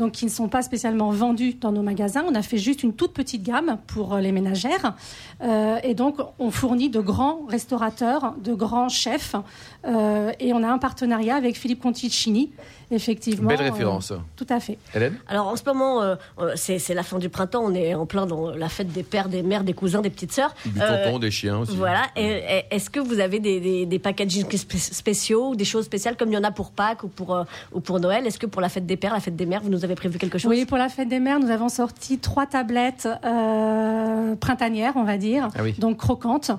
Donc, 0.00 0.12
qui 0.12 0.24
ne 0.24 0.30
sont 0.30 0.48
pas 0.48 0.62
spécialement 0.62 1.10
vendus 1.10 1.52
dans 1.60 1.72
nos 1.72 1.82
magasins. 1.82 2.24
On 2.26 2.34
a 2.34 2.40
fait 2.40 2.56
juste 2.56 2.82
une 2.82 2.94
toute 2.94 3.12
petite 3.12 3.42
gamme 3.42 3.76
pour 3.86 4.14
euh, 4.14 4.20
les 4.22 4.32
ménagères. 4.32 4.94
Euh, 5.42 5.76
et 5.82 5.92
donc, 5.92 6.16
on 6.38 6.50
fournit 6.50 6.88
de 6.88 7.00
grands 7.00 7.40
restaurateurs, 7.46 8.34
de 8.42 8.54
grands 8.54 8.88
chefs. 8.88 9.36
Euh, 9.84 10.32
et 10.40 10.54
on 10.54 10.62
a 10.62 10.68
un 10.68 10.78
partenariat 10.78 11.36
avec 11.36 11.58
Philippe 11.58 11.82
Conticini, 11.82 12.50
effectivement. 12.90 13.48
Belle 13.48 13.60
euh, 13.60 13.70
référence. 13.70 14.12
tout 14.36 14.46
à 14.48 14.60
fait. 14.60 14.78
Hélène 14.94 15.14
Alors 15.28 15.48
en 15.48 15.56
ce 15.56 15.62
moment, 15.64 16.02
euh, 16.02 16.14
euh, 16.40 16.52
c'est 16.56 16.94
la 16.94 17.02
fin 17.02 17.18
du 17.18 17.28
printemps, 17.28 17.62
on 17.64 17.74
est 17.74 17.94
en 17.94 18.06
plein 18.06 18.26
dans 18.26 18.50
la 18.50 18.68
fête 18.68 18.92
des 18.92 19.02
pères, 19.02 19.28
des 19.28 19.42
mères, 19.42 19.64
des 19.64 19.72
cousins, 19.74 20.00
des 20.00 20.10
petites 20.10 20.32
sœurs. 20.32 20.54
Du 20.66 20.80
Euh, 20.80 21.04
tonton, 21.04 21.18
des 21.18 21.30
chiens 21.30 21.58
aussi. 21.58 21.76
Voilà. 21.76 22.02
Est-ce 22.16 22.90
que 22.90 23.00
vous 23.00 23.20
avez 23.20 23.38
des, 23.40 23.60
des, 23.60 23.86
des 23.86 23.98
packaging 23.98 24.46
spé- 24.56 24.78
spéciaux 24.78 25.50
ou 25.50 25.56
des 25.56 25.64
choses 25.64 25.84
spéciales 25.84 26.16
comme 26.16 26.30
il 26.30 26.34
y 26.34 26.38
en 26.38 26.44
a 26.44 26.50
pour 26.50 26.70
Pâques 26.70 27.04
ou 27.04 27.08
pour, 27.08 27.34
euh, 27.34 27.44
ou 27.72 27.80
pour 27.80 28.00
Noël? 28.00 28.26
Est-ce 28.26 28.38
que 28.38 28.46
pour 28.46 28.60
la 28.62 28.68
fête 28.68 28.86
des 28.86 28.96
pères, 28.96 29.12
la 29.14 29.20
fête 29.20 29.36
des 29.36 29.46
mères, 29.46 29.62
vous 29.62 29.70
nous 29.70 29.84
avez 29.84 29.94
prévu 29.94 30.18
quelque 30.18 30.38
chose? 30.38 30.50
Oui, 30.50 30.64
pour 30.64 30.78
la 30.78 30.88
fête 30.88 31.08
des 31.08 31.20
mères, 31.20 31.38
nous 31.40 31.50
avons 31.50 31.68
sorti 31.68 32.18
trois 32.18 32.46
tablettes 32.46 33.08
euh, 33.24 34.34
printanières, 34.36 34.92
on 34.96 35.04
va 35.04 35.16
dire, 35.16 35.48
Ah 35.56 35.62
oui. 35.62 35.74
donc 35.78 35.96
croquantes, 35.98 36.50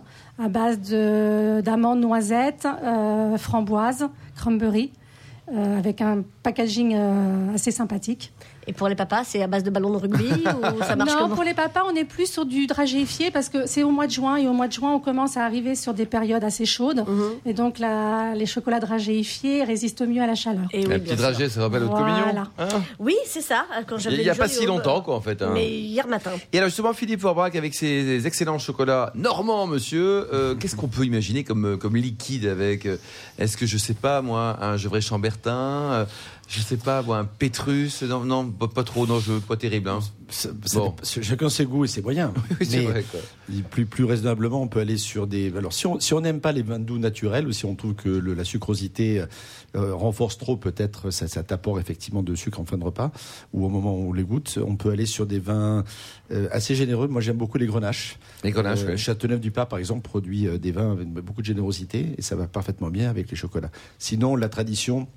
à 0.44 0.48
base 0.48 0.80
de- 0.82 1.62
d'amandes, 1.62 2.00
noisettes, 2.00 2.68
euh, 2.84 3.38
framboises, 3.38 4.08
cranberry, 4.36 4.92
euh, 4.94 5.01
avec 5.78 6.02
un 6.02 6.24
packaging 6.44 6.96
euh, 6.96 7.54
assez 7.54 7.72
sympathique. 7.72 8.34
Et 8.68 8.74
pour 8.74 8.88
les 8.88 8.96
papas, 8.96 9.24
c'est 9.26 9.42
à 9.42 9.48
base 9.48 9.64
de 9.64 9.70
ballons 9.70 9.90
de 9.92 9.98
rugby 9.98 10.26
ou 10.78 10.84
ça 10.84 10.96
marche 10.96 11.12
non, 11.20 11.30
pour 11.30 11.44
les 11.44 11.54
papas, 11.54 11.82
on 11.92 11.96
est 11.96 12.06
plus 12.06 12.28
sur 12.32 12.46
du 12.46 12.68
dragéifié 12.68 13.32
parce 13.32 13.50
que 13.50 13.66
c'est 13.66 13.84
au 13.84 13.90
mois 13.92 14.06
de 14.08 14.12
juin 14.12 14.38
et 14.38 14.48
au 14.48 14.54
mois 14.54 14.68
de 14.68 14.74
juin, 14.74 14.92
on 14.94 15.00
commence 15.00 15.36
à 15.38 15.46
arriver 15.46 15.76
sur 15.76 15.94
des 15.94 16.06
périodes 16.06 16.44
assez 16.44 16.66
chaudes. 16.66 17.04
Mhm. 17.08 17.24
Et 17.46 17.54
donc, 17.54 17.80
la- 17.80 18.36
les 18.36 18.46
chocolats 18.46 18.80
dragéifiés 18.80 19.64
résistent 19.64 20.04
mieux 20.08 20.22
à 20.22 20.28
la 20.28 20.36
chaleur. 20.36 20.66
Et 20.74 20.80
oui, 20.80 20.84
La 20.84 20.98
bien 20.98 21.00
petite 21.00 21.20
sûr. 21.20 21.30
dragée, 21.32 21.50
ça 21.50 21.62
rappelle 21.62 21.82
votre 21.84 21.98
Voilà. 21.98 22.14
communion 22.24 22.44
hein 22.60 22.68
Oui, 23.00 23.16
c'est 23.26 23.42
ça. 23.42 23.66
Quand 23.88 23.98
Il 24.06 24.20
n'y 24.20 24.30
a 24.30 24.36
pas 24.36 24.48
si 24.48 24.66
longtemps, 24.66 25.02
quoi, 25.02 25.16
en 25.16 25.22
fait. 25.22 25.42
hein. 25.42 25.50
Mais 25.54 25.68
hier 25.70 26.08
matin. 26.08 26.32
Et 26.54 26.58
alors 26.58 26.70
justement, 26.70 26.94
Philippe 26.94 27.22
Forbrac, 27.22 27.56
avec 27.56 27.74
ses 27.74 28.26
excellents 28.28 28.60
chocolats 28.60 29.12
normands, 29.16 29.66
monsieur, 29.68 30.28
euh, 30.34 30.56
qu'est-ce 30.56 30.76
qu'on 30.76 30.88
peut 30.88 31.04
imaginer 31.06 31.44
comme, 31.44 31.66
euh, 31.66 31.78
comme 31.78 31.96
liquide 31.96 32.46
avec 32.46 32.86
euh, 32.86 32.98
Est-ce 33.40 33.58
que, 33.58 33.66
je 33.66 33.78
sais 33.78 33.94
pas, 33.96 34.22
moi, 34.22 34.58
un 34.62 34.78
Gevrey 34.78 35.02
Chambertin 35.02 35.52
euh, 35.92 36.06
je 36.52 36.60
sais 36.62 36.78
pas, 36.78 37.02
un 37.08 37.24
Pétrus 37.26 38.04
Non, 38.04 38.26
non 38.26 38.50
pas, 38.52 38.84
trop, 38.84 39.08
non, 39.08 39.20
je, 39.20 39.34
pas 39.40 39.56
terrible. 39.56 39.90
Hein. 39.90 40.00
Ça- 40.30 40.50
ça 40.66 40.80
Bon. 40.80 40.96
chacun 41.04 41.50
ses 41.50 41.66
goûts 41.66 41.86
et 41.86 41.88
ses 41.88 42.02
moyens. 42.02 42.32
Oui, 42.60 42.68
Mais 42.72 42.82
vrai, 42.86 43.04
quoi. 43.10 43.20
Plus, 43.70 43.86
plus 43.86 44.04
raisonnablement, 44.06 44.62
on 44.62 44.68
peut 44.68 44.80
aller 44.80 44.98
sur 44.98 45.28
des. 45.28 45.52
Alors, 45.58 45.74
si 45.74 45.88
on 45.88 46.00
si 46.00 46.14
on 46.14 46.22
n'aime 46.22 46.40
pas 46.42 46.52
les 46.52 46.62
vins 46.62 46.80
doux 46.80 46.98
naturels 47.00 47.48
ou 47.48 47.52
si 47.52 47.66
on 47.66 47.76
trouve 47.76 47.96
que 47.96 48.08
le- 48.10 48.34
la 48.34 48.44
sucrosité 48.44 49.24
euh, 49.76 49.94
renforce 49.94 50.38
trop 50.38 50.56
peut-être 50.58 51.10
cet 51.12 51.52
apport 51.52 51.80
effectivement 51.80 52.24
de 52.24 52.36
sucre 52.36 52.60
en 52.60 52.66
fin 52.66 52.78
de 52.78 52.84
repas 52.84 53.12
ou 53.54 53.66
au 53.66 53.70
moment 53.70 53.96
où 53.98 54.10
on 54.10 54.14
les 54.14 54.24
goûte, 54.24 54.58
on 54.66 54.76
peut 54.76 54.90
aller 54.92 55.06
sur 55.06 55.26
des 55.26 55.40
vins 55.40 55.84
euh, 56.32 56.48
assez 56.52 56.76
généreux. 56.76 57.08
Moi, 57.08 57.22
j'aime 57.22 57.38
beaucoup 57.38 57.58
les 57.58 57.66
grenaches. 57.68 58.18
Les 58.44 58.52
grenaches, 58.52 58.84
Euh, 58.84 58.88
ouais. 58.90 58.98
Châteauneuf-du-Pape, 58.98 59.70
par 59.70 59.80
exemple, 59.80 60.02
produit 60.02 60.48
euh, 60.48 60.58
des 60.58 60.72
vins 60.72 60.92
avec 60.94 61.08
beaucoup 61.10 61.42
de 61.42 61.46
générosité 61.46 62.16
et 62.18 62.22
ça 62.22 62.36
va 62.36 62.48
parfaitement 62.48 62.90
bien 62.90 63.10
avec 63.10 63.30
les 63.30 63.36
chocolats. 63.38 63.72
Sinon, 64.00 64.36
la 64.38 64.48
tradition, 64.50 65.08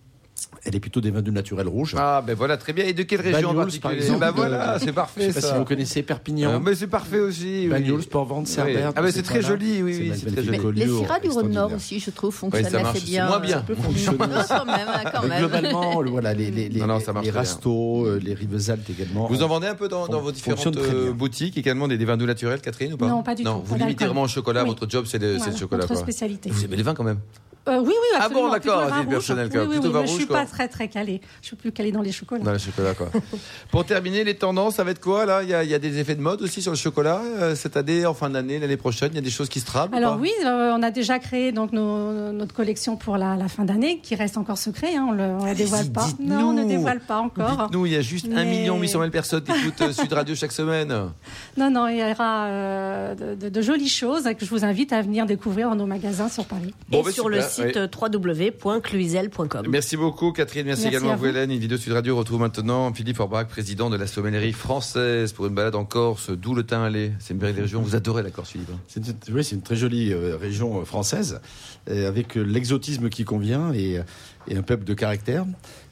elle 0.64 0.74
est 0.74 0.80
plutôt 0.80 1.00
des 1.00 1.10
vins 1.10 1.22
doux 1.22 1.30
naturels 1.32 1.68
rouges. 1.68 1.94
Ah, 1.98 2.22
ben 2.26 2.34
voilà, 2.34 2.56
très 2.56 2.72
bien. 2.72 2.84
Et 2.86 2.92
de 2.92 3.02
quelle 3.02 3.20
région 3.20 3.50
en 3.50 3.54
Banyuls, 3.54 3.80
par 3.80 3.90
particulier 3.92 3.96
exemple, 4.02 4.20
Ben 4.20 4.30
voilà, 4.30 4.74
euh, 4.74 4.78
c'est 4.80 4.86
Je 4.86 4.90
parfait, 4.92 5.28
sais 5.28 5.34
pas 5.34 5.40
ça. 5.46 5.52
si 5.52 5.58
vous 5.58 5.64
connaissez 5.64 6.02
Perpignan. 6.02 6.50
Euh, 6.54 6.58
mais 6.58 6.74
c'est 6.74 6.86
parfait 6.86 7.20
aussi. 7.20 7.44
oui. 7.64 7.68
Bagnols, 7.68 8.02
Port-Vente, 8.04 8.46
Cerbère. 8.46 8.92
Ah, 8.96 9.02
ces 9.06 9.12
c'est 9.12 9.22
très 9.22 9.42
joli, 9.42 9.82
oui, 9.82 9.96
oui, 10.00 10.12
c'est 10.16 10.32
très 10.32 10.42
joli. 10.42 10.80
Les 10.80 10.86
syrahs 10.88 11.20
du 11.20 11.28
Rhône 11.28 11.50
Nord 11.50 11.70
extraordinaire. 11.72 11.76
aussi, 11.76 12.00
je 12.00 12.10
trouve, 12.10 12.34
fonctionnent 12.34 12.66
assez 12.66 12.98
c'est 13.00 13.04
bien. 13.04 13.26
moins 13.28 13.38
bien. 13.40 13.64
Quand 13.66 14.64
même, 14.64 14.88
hein, 14.88 15.02
quand 15.12 15.22
Mais 15.22 15.28
même. 15.28 15.38
globalement, 15.40 16.00
le- 16.00 16.10
voilà, 16.10 16.34
les, 16.34 16.50
les, 16.50 16.68
les, 16.68 16.80
Non, 16.80 16.86
marche 16.86 17.04
les 17.22 17.30
rastos, 17.30 18.06
euh, 18.06 18.18
les 18.22 18.34
Rivesaltes 18.34 18.88
également. 18.90 19.26
Vous 19.28 19.42
en 19.42 19.48
vendez 19.48 19.66
un 19.66 19.74
peu 19.74 19.88
dans, 19.88 20.06
vos 20.06 20.32
différentes 20.32 20.76
euh, 20.76 21.12
boutiques 21.12 21.56
également 21.58 21.88
des, 21.88 21.98
des 21.98 22.04
vins 22.04 22.16
doux 22.16 22.26
naturels, 22.26 22.60
Catherine 22.60 22.94
ou 22.94 22.96
pas 22.96 23.06
Non, 23.08 23.22
pas 23.22 23.34
du 23.34 23.42
non, 23.44 23.60
tout, 23.60 23.66
Vous 23.66 23.76
limitez 23.76 24.06
vraiment 24.06 24.22
au 24.22 24.28
chocolat. 24.28 24.62
Oui. 24.62 24.68
Votre 24.70 24.88
job, 24.90 25.04
c'est 25.06 25.18
le, 25.18 25.34
c'est 25.34 25.38
Voilà, 25.38 25.52
le 25.52 25.58
chocolat. 25.58 25.86
quoi. 25.86 25.96
spécialité. 25.96 26.50
Vous 26.50 26.64
aimez 26.64 26.76
les 26.76 26.82
vins 26.82 26.94
quand 26.94 27.04
même 27.04 27.18
Euh, 27.66 27.78
oui, 27.80 27.86
oui, 27.88 27.94
Ah 28.16 28.28
bon, 28.28 28.46
absolument. 28.46 28.50
d'accord, 28.50 28.60
plutôt 28.60 28.74
le 28.80 28.84
vin 28.84 28.88
c'est 28.90 29.00
rouge. 29.04 29.08
personnel, 29.14 29.48
quoi. 29.50 29.60
Oui, 29.60 29.66
oui, 29.66 29.72
Plutôt 29.74 29.86
oui, 29.88 29.92
vin 29.94 30.00
mais 30.00 30.06
je 30.06 30.10
rouge, 30.12 30.18
suis 30.20 30.26
quoi. 30.28 30.38
pas 30.40 30.46
très 30.46 30.68
très 30.68 30.88
calée. 30.88 31.20
Je 31.40 31.46
suis 31.46 31.56
plus 31.56 31.72
calée 31.72 31.92
dans 31.92 32.02
les 32.02 32.12
chocolats. 32.12 32.44
dans 32.44 32.52
le 32.52 32.58
chocolat, 32.58 32.94
quoi. 32.94 33.08
Pour 33.70 33.86
terminer, 33.86 34.22
les 34.24 34.34
tendances, 34.36 34.74
ça 34.74 34.84
va 34.84 34.90
être 34.90 35.00
quoi 35.00 35.24
là? 35.24 35.42
Il 35.42 35.48
y, 35.48 35.54
a, 35.54 35.64
il 35.64 35.70
y 35.70 35.74
a 35.74 35.78
des 35.78 35.98
effets 35.98 36.14
de 36.14 36.20
mode 36.20 36.42
aussi 36.42 36.60
sur 36.60 36.72
le 36.72 36.76
chocolat 36.76 37.22
euh, 37.22 37.54
cette 37.54 37.76
année, 37.78 38.04
en 38.04 38.12
fin 38.14 38.28
d'année, 38.28 38.58
l'année 38.58 38.76
prochaine? 38.76 39.08
Il 39.12 39.16
y 39.16 39.18
a 39.18 39.22
des 39.22 39.30
choses 39.30 39.48
qui 39.48 39.60
se 39.60 39.66
trament. 39.66 39.92
ou 39.92 39.96
Alors 39.96 40.14
pas? 40.16 40.20
oui, 40.20 40.30
euh, 40.44 40.74
on 40.76 40.82
a 40.82 40.90
déjà 40.90 41.18
créé 41.18 41.52
donc 41.52 41.72
nos- 41.72 42.32
notre 42.32 42.54
collection 42.54 42.96
pour 42.96 43.16
la, 43.16 43.36
la 43.36 43.48
fin 43.48 43.64
d'année, 43.64 43.98
qui 44.02 44.14
reste 44.14 44.36
encore 44.36 44.58
secret. 44.58 44.94
Hein, 44.96 45.06
on 45.08 45.12
le, 45.12 45.24
on 45.24 45.44
la 45.46 45.54
dévoile 45.54 45.90
pas. 45.90 46.06
Non, 46.20 46.48
on 46.48 46.52
ne 46.52 46.64
dévoile 46.64 47.00
pas 47.00 47.18
encore. 47.18 47.62
Dites-nous, 47.68 47.86
il 47.86 47.92
y 47.92 47.96
a 47.96 48.02
juste 48.02 48.26
1 48.26 48.28
Mais- 48.28 48.44
million 48.44 48.78
800 48.78 48.98
000 49.00 49.10
personnes 49.10 49.42
qui 49.42 49.52
écoutent 49.52 49.80
euh, 49.80 49.92
Sud 49.92 50.12
Radio 50.12 50.34
chaque 50.34 50.52
semaine. 50.52 50.94
Non, 51.56 51.70
non, 51.70 51.86
il 51.88 51.98
y 51.98 52.02
aura 52.02 52.46
euh, 52.46 53.14
de, 53.14 53.34
de- 53.44 53.48
de 53.48 53.62
jolies 53.62 53.88
choses 53.88 54.24
que 54.38 54.44
je 54.44 54.50
vous 54.50 54.64
invite 54.64 54.92
à 54.92 55.00
venir 55.02 55.24
découvrir 55.24 55.68
dans 55.70 55.76
nos 55.76 55.86
magasins 55.86 56.28
sur 56.28 56.44
Paris. 56.46 56.74
Bon, 56.88 57.00
et 57.00 57.04
bah, 57.04 57.12
sur 57.12 57.28
le 57.28 57.40
site 57.54 57.78
www.cluizel.com. 58.00 59.66
Merci 59.68 59.96
beaucoup 59.96 60.32
Catherine, 60.32 60.66
merci, 60.66 60.82
Merci 60.84 60.96
également 60.96 61.12
à 61.12 61.16
vous. 61.16 61.26
Hélène. 61.26 61.50
Une 61.50 61.58
vidéo 61.58 61.78
Sud 61.78 61.92
Radio 61.92 62.16
retrouve 62.16 62.40
maintenant 62.40 62.92
Philippe 62.92 63.16
Forbach, 63.16 63.46
président 63.46 63.90
de 63.90 63.96
la 63.96 64.06
sommellerie 64.06 64.52
française 64.52 65.32
pour 65.32 65.46
une 65.46 65.54
balade 65.54 65.74
en 65.74 65.84
Corse, 65.84 66.30
d'où 66.30 66.54
le 66.54 66.62
teint 66.64 66.82
allé. 66.82 67.12
C'est 67.18 67.34
une 67.34 67.40
belle 67.40 67.54
région, 67.54 67.80
vous 67.82 67.94
adorez 67.96 68.22
la 68.22 68.30
Corse 68.30 68.50
Philippe. 68.50 68.70
hein. 68.72 68.78
C'est 68.88 69.06
une, 69.06 69.14
oui, 69.34 69.44
c'est 69.44 69.54
une 69.56 69.62
très 69.62 69.76
jolie 69.76 70.12
euh, 70.12 70.36
région 70.36 70.80
euh, 70.80 70.84
française, 70.84 71.40
euh, 71.88 72.08
avec 72.08 72.34
l'exotisme 72.34 73.08
qui 73.08 73.24
convient 73.24 73.72
et, 73.72 74.00
et 74.48 74.56
un 74.56 74.62
peuple 74.62 74.84
de 74.84 74.94
caractère, 74.94 75.44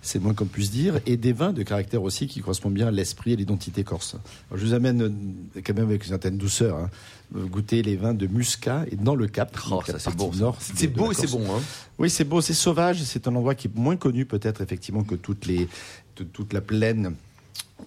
c'est 0.02 0.18
le 0.18 0.24
moins 0.24 0.34
qu'on 0.34 0.46
puisse 0.46 0.70
dire, 0.70 0.98
et 1.06 1.16
des 1.16 1.32
vins 1.32 1.52
de 1.52 1.62
caractère 1.62 2.02
aussi 2.02 2.26
qui 2.26 2.40
correspondent 2.40 2.74
bien 2.74 2.88
à 2.88 2.90
l'esprit 2.90 3.32
et 3.32 3.36
l'identité 3.36 3.84
corse. 3.84 4.16
Alors, 4.50 4.60
je 4.60 4.66
vous 4.66 4.74
amène 4.74 5.34
quand 5.64 5.74
même 5.74 5.86
avec 5.86 6.02
une 6.04 6.10
certaine 6.10 6.36
douceur, 6.36 6.76
hein, 6.76 6.90
goûter 7.34 7.82
les 7.82 7.96
vins 7.96 8.14
de 8.14 8.26
Muscat 8.26 8.84
et 8.90 8.96
dans 8.96 9.14
le 9.14 9.26
Cap. 9.26 9.56
Oh, 9.70 9.82
ça 9.86 9.98
c'est 9.98 10.16
nord 10.38 10.56
C'est 10.60 10.86
beau 10.88 11.12
et 11.12 11.14
c'est 11.14 11.30
bon. 11.30 11.42
Hein. 11.56 11.60
Oui, 11.98 12.10
c'est 12.10 12.24
beau, 12.24 12.40
c'est 12.40 12.54
sauvage. 12.54 13.02
C'est 13.02 13.26
un 13.28 13.34
endroit 13.34 13.54
qui 13.54 13.68
est 13.68 13.76
moins 13.76 13.96
connu 13.96 14.24
peut-être 14.26 14.60
effectivement 14.60 15.02
que 15.04 15.14
toutes 15.14 15.46
les, 15.46 15.68
de- 16.16 16.24
toute 16.24 16.52
la 16.52 16.60
plaine 16.60 17.14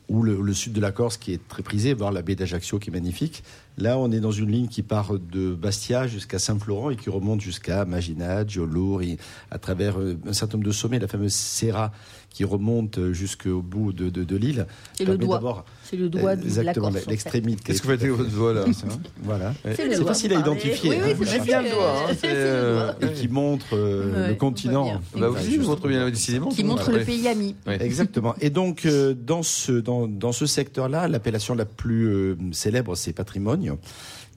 ou 0.10 0.24
le, 0.24 0.40
le 0.42 0.54
sud 0.54 0.74
de 0.74 0.82
la 0.82 0.92
Corse 0.92 1.18
qui 1.18 1.34
est 1.34 1.48
très 1.48 1.64
prisé, 1.64 1.94
voire 1.94 2.12
la 2.12 2.22
baie 2.22 2.36
d'Ajaccio 2.36 2.80
qui 2.80 2.90
est 2.90 2.94
magnifique. 2.94 3.44
Là, 3.78 3.98
on 3.98 4.12
est 4.12 4.22
dans 4.22 4.32
une 4.32 4.50
ligne 4.52 4.68
qui 4.68 4.84
part 4.84 5.14
de 5.20 5.54
Bastia 5.54 6.08
jusqu'à 6.08 6.40
Saint-Florent 6.40 6.92
et 6.92 6.96
qui 6.96 7.10
remonte 7.10 7.42
jusqu'à 7.42 7.84
Magina, 7.84 8.48
Giolour, 8.48 9.02
et 9.02 9.18
à 9.52 9.58
travers 9.60 10.00
euh, 10.00 10.18
un 10.26 10.32
certain 10.34 10.58
nombre 10.58 10.68
de 10.68 10.74
sommets, 10.74 10.98
la 11.00 11.10
fameuse 11.10 11.34
Serra 11.34 11.92
qui 12.30 12.44
remonte 12.44 13.00
jusqu'au 13.14 13.62
bout 13.62 13.94
de, 13.94 14.10
de, 14.10 14.26
de 14.26 14.36
l'île. 14.36 14.66
C'est 14.94 15.06
le 15.06 15.18
doigt. 15.18 15.66
C'est 15.84 15.96
le 15.96 16.10
doigt 16.10 16.36
de 16.36 16.42
la 16.42 16.48
Exactement, 16.48 16.92
fait. 16.92 17.10
l'extrémité. 17.10 17.64
Qu'est-ce 17.64 17.82
que 17.82 17.88
vous 17.88 17.94
faites 17.94 18.02
avec 18.04 18.14
votre 18.14 18.30
voix 18.30 18.54
là 18.54 18.66
Voilà. 19.24 19.54
C'est 19.64 19.86
le 19.86 19.92
C'est 19.94 19.98
doigt. 20.00 20.08
facile 20.08 20.34
à 20.34 20.40
identifier. 20.40 20.90
Oui, 20.90 20.98
oui, 21.06 21.12
hein. 21.12 21.26
c'est 21.26 21.44
bien 21.44 21.62
le 21.62 21.70
doigt. 21.70 21.96
hein, 22.10 22.16
euh, 22.26 22.94
doigt. 23.00 23.10
et 23.10 23.14
qui 23.14 23.28
montre 23.30 23.66
euh, 23.74 24.12
Ouais, 24.24 24.28
le 24.28 24.34
on 24.34 24.38
continent. 24.38 25.02
Bah, 25.18 25.30
vous 25.30 25.36
aussi, 25.38 25.54
je 25.56 25.60
vous 25.62 25.68
montre 25.68 25.88
bien 25.88 26.10
décidément. 26.10 26.50
Qui 26.50 26.64
montre 26.66 26.92
le 26.92 27.04
pays 27.06 27.26
ami. 27.30 27.56
Exactement. 27.68 28.36
Et 28.42 28.50
donc, 28.50 28.86
euh, 28.86 29.14
dans 29.14 29.42
ce, 29.44 29.72
dans, 29.86 30.32
ce 30.32 30.46
secteur-là, 30.46 31.08
l'appellation 31.08 31.56
la 31.56 31.66
plus 31.66 32.08
euh, 32.08 32.38
célèbre, 32.52 32.96
c'est 32.96 33.14
Patrimoine, 33.14 33.78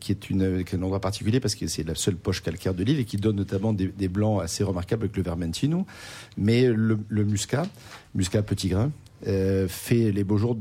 qui 0.00 0.12
est, 0.12 0.75
un 0.75 0.83
endroit 0.83 1.00
particulier 1.00 1.40
parce 1.40 1.55
que 1.55 1.67
c'est 1.67 1.87
la 1.87 1.95
seule 1.95 2.17
poche 2.17 2.43
calcaire 2.43 2.75
de 2.75 2.85
l'île 2.85 3.00
et 3.00 3.05
qui 3.05 3.17
donne 3.17 3.37
notamment 3.37 3.73
des, 3.73 4.09
blancs 4.09 4.43
assez 4.43 4.62
remarquables 4.62 5.05
avec 5.05 5.17
le 5.17 5.23
Vermentino. 5.23 5.87
Mais 6.37 6.69
le, 6.69 6.99
le 7.09 7.25
muscat, 7.25 7.67
muscat 8.14 8.43
petit 8.43 8.69
grain, 8.69 8.90
euh, 9.26 9.67
fait 9.67 10.12
les 10.12 10.23
beaux 10.23 10.38
jours, 10.38 10.57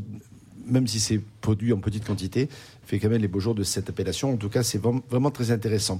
même 0.69 0.87
si 0.87 0.99
c'est 0.99 1.19
produit 1.41 1.71
en 1.73 1.77
petite 1.77 2.05
quantité, 2.05 2.49
fait 2.85 2.99
quand 2.99 3.09
même 3.09 3.21
les 3.21 3.27
beaux 3.27 3.39
jours 3.41 3.55
de 3.55 3.63
cette 3.63 3.89
appellation. 3.89 4.31
En 4.33 4.37
tout 4.37 4.47
cas, 4.49 4.63
c'est 4.63 4.77
vraiment, 4.81 5.29
très 5.31 5.51
intéressant. 5.51 5.99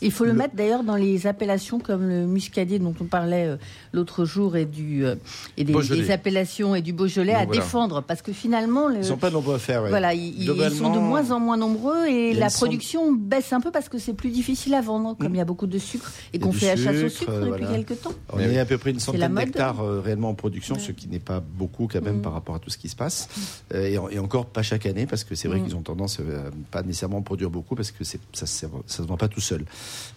Il 0.00 0.10
faut 0.10 0.24
le, 0.24 0.30
Le- 0.32 0.36
mettre 0.38 0.54
d'ailleurs 0.54 0.82
dans 0.82 0.96
les 0.96 1.26
appellations 1.26 1.78
comme 1.78 2.08
le 2.08 2.26
muscadier 2.26 2.78
dont 2.78 2.94
on 3.00 3.04
parlait 3.04 3.46
euh, 3.48 3.56
l'autre 3.92 4.24
jour 4.24 4.56
et, 4.56 4.64
du, 4.64 5.04
euh, 5.04 5.14
et 5.58 5.64
des, 5.64 6.10
appellations 6.10 6.74
et 6.74 6.80
du 6.82 6.92
Beaujolais 6.94 7.32
Donc 7.34 7.42
à 7.42 7.44
voilà. 7.46 7.60
défendre 7.60 8.02
parce 8.02 8.22
que 8.22 8.32
finalement 8.32 8.88
le, 8.88 8.98
Ils 8.98 9.04
sont 9.04 9.16
pas 9.18 9.30
nombreux 9.30 9.56
à 9.56 9.58
faire. 9.58 9.82
ouais. 9.82 9.90
voilà 9.90 10.14
ils, 10.14 10.42
ils 10.42 10.70
sont 10.70 10.92
de 10.94 10.98
moins 10.98 11.30
en 11.32 11.38
moins 11.40 11.56
nombreux 11.58 12.06
et 12.06 12.32
la 12.32 12.48
production 12.48 13.12
baisse 13.12 13.52
un 13.52 13.60
peu 13.60 13.70
parce 13.70 13.88
que 13.90 13.98
c'est 13.98 14.14
plus 14.14 14.30
difficile 14.30 14.72
à 14.74 14.80
vendre 14.80 15.16
comme 15.18 15.34
il 15.34 15.38
y 15.38 15.40
a 15.42 15.44
beaucoup 15.44 15.66
de 15.66 15.78
sucre 15.78 16.10
et 16.32 16.38
qu'on 16.38 16.52
fait 16.52 16.74
la 16.74 16.76
chasse 16.76 17.02
au 17.02 17.08
sucre, 17.10 17.30
depuis 17.32 17.48
voilà. 17.64 17.66
quelques 17.78 18.00
temps. 18.00 18.12
On 18.32 18.38
est 18.38 18.58
à 18.58 18.64
peu 18.64 18.78
près 18.78 18.90
une 18.90 19.00
centaine 19.00 19.34
d'hectares 19.34 19.80
euh, 19.82 20.00
réellement 20.00 20.30
en 20.30 20.34
production, 20.34 20.76
Ouais. 20.76 20.80
ce 20.80 20.92
qui 20.92 21.08
n'est 21.08 21.18
pas 21.18 21.40
beaucoup 21.40 21.88
quand 21.92 22.00
même 22.02 22.18
Mm. 22.18 22.22
par 22.22 22.32
rapport 22.32 22.54
à 22.54 22.58
tout 22.58 22.70
ce 22.70 22.78
qui 22.78 22.88
se 22.88 22.96
passe. 22.96 23.28
Et, 23.74 23.96
et 24.08 24.18
encore 24.18 24.46
pas 24.46 24.62
chaque 24.62 24.86
année, 24.86 25.06
parce 25.06 25.24
que 25.24 25.34
c'est 25.34 25.48
vrai 25.48 25.60
Mm. 25.60 25.64
qu'ils 25.64 25.76
ont 25.76 25.82
tendance 25.82 26.18
euh, 26.20 26.48
à 26.48 26.50
pas 26.70 26.82
nécessairement 26.82 27.22
produire 27.22 27.50
beaucoup, 27.50 27.74
parce 27.74 27.90
que 27.90 28.04
ça 28.04 28.18
ne 28.42 28.46
se 28.86 29.02
vend 29.02 29.16
pas 29.16 29.28
tout 29.28 29.40
seul. 29.40 29.64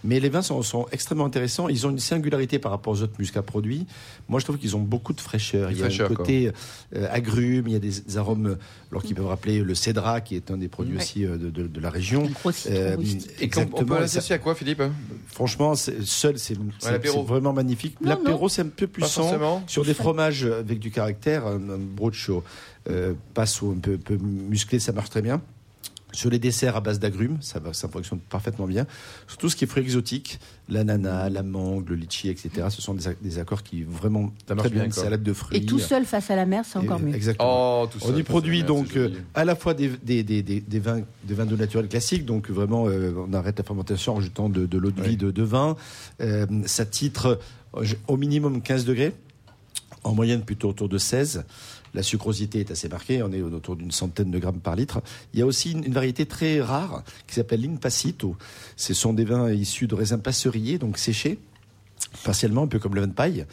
Mais 0.03 0.19
les 0.19 0.29
vins 0.29 0.41
sont, 0.41 0.61
sont 0.61 0.87
extrêmement 0.91 1.25
intéressants. 1.25 1.69
Ils 1.69 1.85
ont 1.87 1.89
une 1.91 1.99
singularité 1.99 2.59
par 2.59 2.71
rapport 2.71 2.93
aux 2.93 3.01
autres 3.01 3.15
muscats 3.19 3.41
produits. 3.41 3.85
Moi, 4.29 4.39
je 4.39 4.45
trouve 4.45 4.57
qu'ils 4.57 4.75
ont 4.75 4.81
beaucoup 4.81 5.13
de 5.13 5.21
fraîcheur. 5.21 5.71
Il 5.71 5.79
y 5.79 5.83
a 5.83 6.05
un 6.05 6.07
côté 6.07 6.51
euh, 6.95 7.07
agrumes, 7.11 7.67
il 7.67 7.73
y 7.73 7.75
a 7.75 7.79
des, 7.79 8.01
des 8.01 8.17
arômes 8.17 8.57
alors 8.95 9.03
qui 9.03 9.13
peuvent 9.13 9.27
rappeler 9.27 9.59
le 9.61 9.75
cédra, 9.75 10.21
qui 10.21 10.35
est 10.37 10.51
un 10.51 10.57
des 10.57 10.69
produits 10.69 10.95
Ouais. 10.95 11.01
aussi 11.03 11.25
euh, 11.25 11.35
de, 11.37 11.49
de- 11.49 11.67
de 11.67 11.79
la 11.81 11.89
région. 11.89 12.29
Euh. 12.67 12.95
Et 13.41 13.49
on 13.57 13.83
peut 13.83 13.99
l'associer 13.99 14.35
à 14.35 14.37
quoi, 14.37 14.55
Philippe 14.55 14.81
Franchement, 15.27 15.75
c'est- 15.75 16.01
seul, 16.03 16.39
c'est 16.39 16.57
vraiment 17.25 17.51
magnifique. 17.51 17.97
L'apéro, 18.01 18.47
c'est 18.47 18.61
un 18.61 18.69
peu 18.69 18.87
plus 18.87 19.01
Pas 19.01 19.07
sang. 19.07 19.23
forcément. 19.23 19.63
Sur 19.67 19.83
des 19.83 19.93
fromages 19.93 20.45
avec 20.45 20.79
du 20.79 20.91
caractère, 20.91 21.45
un, 21.45 21.55
un 21.69 21.77
brocho, 21.77 22.41
euh, 22.89 23.13
passe 23.33 23.61
ou 23.61 23.71
un 23.75 23.79
peu, 23.81 23.97
peu 23.97 24.15
musclé, 24.15 24.79
ça 24.79 24.93
marche 24.93 25.09
très 25.09 25.21
bien. 25.21 25.41
Sur 26.15 26.29
les 26.29 26.39
desserts 26.39 26.75
à 26.75 26.81
base 26.81 26.99
d'agrumes, 26.99 27.37
ça, 27.41 27.59
va, 27.59 27.73
ça 27.73 27.87
fonctionne 27.87 28.19
parfaitement 28.19 28.65
bien. 28.67 28.87
Sur 29.27 29.37
tout 29.37 29.49
ce 29.49 29.55
qui 29.55 29.65
est 29.65 29.67
fruits 29.67 29.83
exotiques, 29.83 30.39
l'ananas, 30.69 31.29
la 31.29 31.43
mangue, 31.43 31.89
le 31.89 31.95
litchi, 31.95 32.29
etc., 32.29 32.67
ce 32.69 32.81
sont 32.81 32.93
des, 32.93 33.07
ac- 33.07 33.17
des 33.21 33.37
accords 33.37 33.63
qui 33.63 33.83
vraiment 33.83 34.31
Ça 34.47 34.55
marche 34.55 34.67
très 34.67 34.69
bien, 34.73 34.83
bien, 34.83 34.85
une 34.85 34.91
salade 34.91 35.21
de 35.23 35.33
fruits. 35.33 35.57
Et 35.57 35.65
tout 35.65 35.79
seul 35.79 36.05
face 36.05 36.31
à 36.31 36.35
la 36.35 36.45
mer, 36.45 36.63
c'est 36.65 36.79
Et- 36.79 36.81
encore 36.81 36.99
mieux. 36.99 37.13
Exactement. 37.13 37.83
Oh, 37.83 37.87
tout. 37.87 37.99
On 38.05 38.15
y 38.15 38.23
produit 38.23 38.63
donc 38.63 38.95
euh, 38.97 39.09
à 39.33 39.45
la 39.45 39.55
fois 39.55 39.73
des, 39.73 39.89
des, 39.89 40.23
des, 40.23 40.41
des, 40.41 40.61
des 40.61 40.79
vins, 40.79 41.01
des 41.25 41.33
vins 41.33 41.45
d'eau 41.45 41.57
naturelle 41.57 41.87
classiques, 41.87 42.25
donc 42.25 42.49
vraiment 42.49 42.87
euh, 42.87 43.13
on 43.27 43.33
arrête 43.33 43.57
la 43.57 43.63
fermentation 43.63 44.15
en 44.15 44.21
jetant 44.21 44.49
de, 44.49 44.65
de 44.65 44.77
l'eau 44.77 44.91
de 44.91 45.01
Oui. 45.01 45.09
vie 45.09 45.17
de, 45.17 45.31
de 45.31 45.43
vin. 45.43 45.75
Euh, 46.21 46.45
ça 46.65 46.85
titre 46.85 47.39
au 48.07 48.15
minimum 48.17 48.61
15 48.61 48.85
degrés, 48.85 49.13
en 50.03 50.13
moyenne 50.13 50.43
plutôt 50.43 50.69
autour 50.69 50.87
de 50.89 50.97
16. 50.97 51.43
La 51.95 52.03
sucrosité 52.03 52.59
est 52.59 52.71
assez 52.71 52.89
marquée, 52.89 53.23
on 53.23 53.31
est 53.31 53.41
autour 53.41 53.77
d'une 53.77 53.91
centaine 53.91 54.29
de 54.29 54.37
grammes 54.37 54.59
par 54.59 54.75
litre. 54.75 55.01
Il 55.33 55.39
y 55.39 55.41
a 55.41 55.45
aussi 55.45 55.71
une, 55.71 55.93
variété 55.93 56.25
très 56.25 56.61
rare 56.61 57.03
qui 57.25 57.35
s'appelle 57.35 57.61
l'Impacito. 57.61 58.35
Ce 58.75 58.93
sont 58.93 59.13
des 59.13 59.23
vins 59.23 59.49
issus 59.49 59.87
de 59.87 59.95
raisins 59.95 60.21
passeriers, 60.21 60.77
donc 60.77 60.97
séchés, 60.97 61.39
partiellement, 62.23 62.63
un 62.63 62.67
peu 62.67 62.79
comme 62.79 62.95
le 62.95 63.01
vin 63.01 63.07
de 63.07 63.13
paille. 63.13 63.45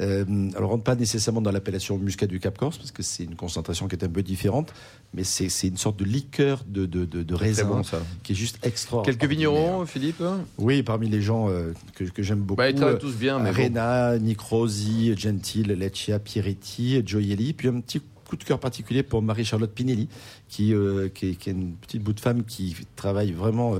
Euh, 0.00 0.24
alors, 0.56 0.70
on 0.70 0.72
rentre 0.72 0.84
pas 0.84 0.96
nécessairement 0.96 1.40
dans 1.40 1.52
l'appellation 1.52 1.96
muscat 1.98 2.26
du 2.26 2.40
Cap 2.40 2.58
Corse, 2.58 2.78
parce 2.78 2.90
que 2.90 3.02
c'est 3.02 3.24
une 3.24 3.36
concentration 3.36 3.88
qui 3.88 3.94
est 3.94 4.04
un 4.04 4.08
peu 4.08 4.22
différente, 4.22 4.72
mais 5.14 5.22
c'est 5.22 5.68
une 5.68 5.76
sorte 5.76 5.98
de 5.98 6.04
liqueur 6.04 6.64
de, 6.66 6.86
de, 6.86 7.04
de, 7.04 7.34
raisin 7.34 7.66
bon, 7.66 7.82
ça. 7.82 8.02
qui 8.22 8.32
est 8.32 8.34
juste 8.36 8.58
extraordinaire. 8.66 9.18
Quelques 9.18 9.30
vignerons, 9.30 9.86
Philippe 9.86 10.22
Oui, 10.58 10.82
parmi 10.82 11.08
les 11.08 11.22
gens 11.22 11.48
euh, 11.50 11.72
que, 11.94 12.04
que 12.04 12.22
j'aime 12.22 12.40
beaucoup. 12.40 12.56
bah, 12.58 12.70
Ils 12.70 12.74
travaillent 12.74 12.96
euh, 12.96 12.98
tous 12.98 13.14
bien, 13.16 13.38
mais 13.38 13.52
bon. 13.52 13.62
Rena, 13.62 14.18
Nick 14.18 14.40
Rosi, 14.40 15.14
Gentil, 15.16 15.64
Leccia, 15.64 16.18
Pieretti, 16.18 17.02
Gioielli, 17.06 17.52
puis 17.52 17.68
un 17.68 17.80
petit 17.80 18.00
coup 18.32 18.36
de 18.38 18.44
cœur 18.44 18.58
particulier 18.58 19.02
pour 19.02 19.20
Marie-Charlotte 19.20 19.70
Pinelli, 19.74 20.08
qui, 20.48 20.72
euh, 20.72 21.10
qui, 21.10 21.26
est, 21.28 21.34
qui 21.34 21.50
est 21.50 21.52
une 21.52 21.74
petite 21.74 22.02
bout 22.02 22.14
de 22.14 22.20
femme 22.20 22.44
qui 22.44 22.74
travaille 22.96 23.32
vraiment 23.32 23.74
euh, 23.74 23.78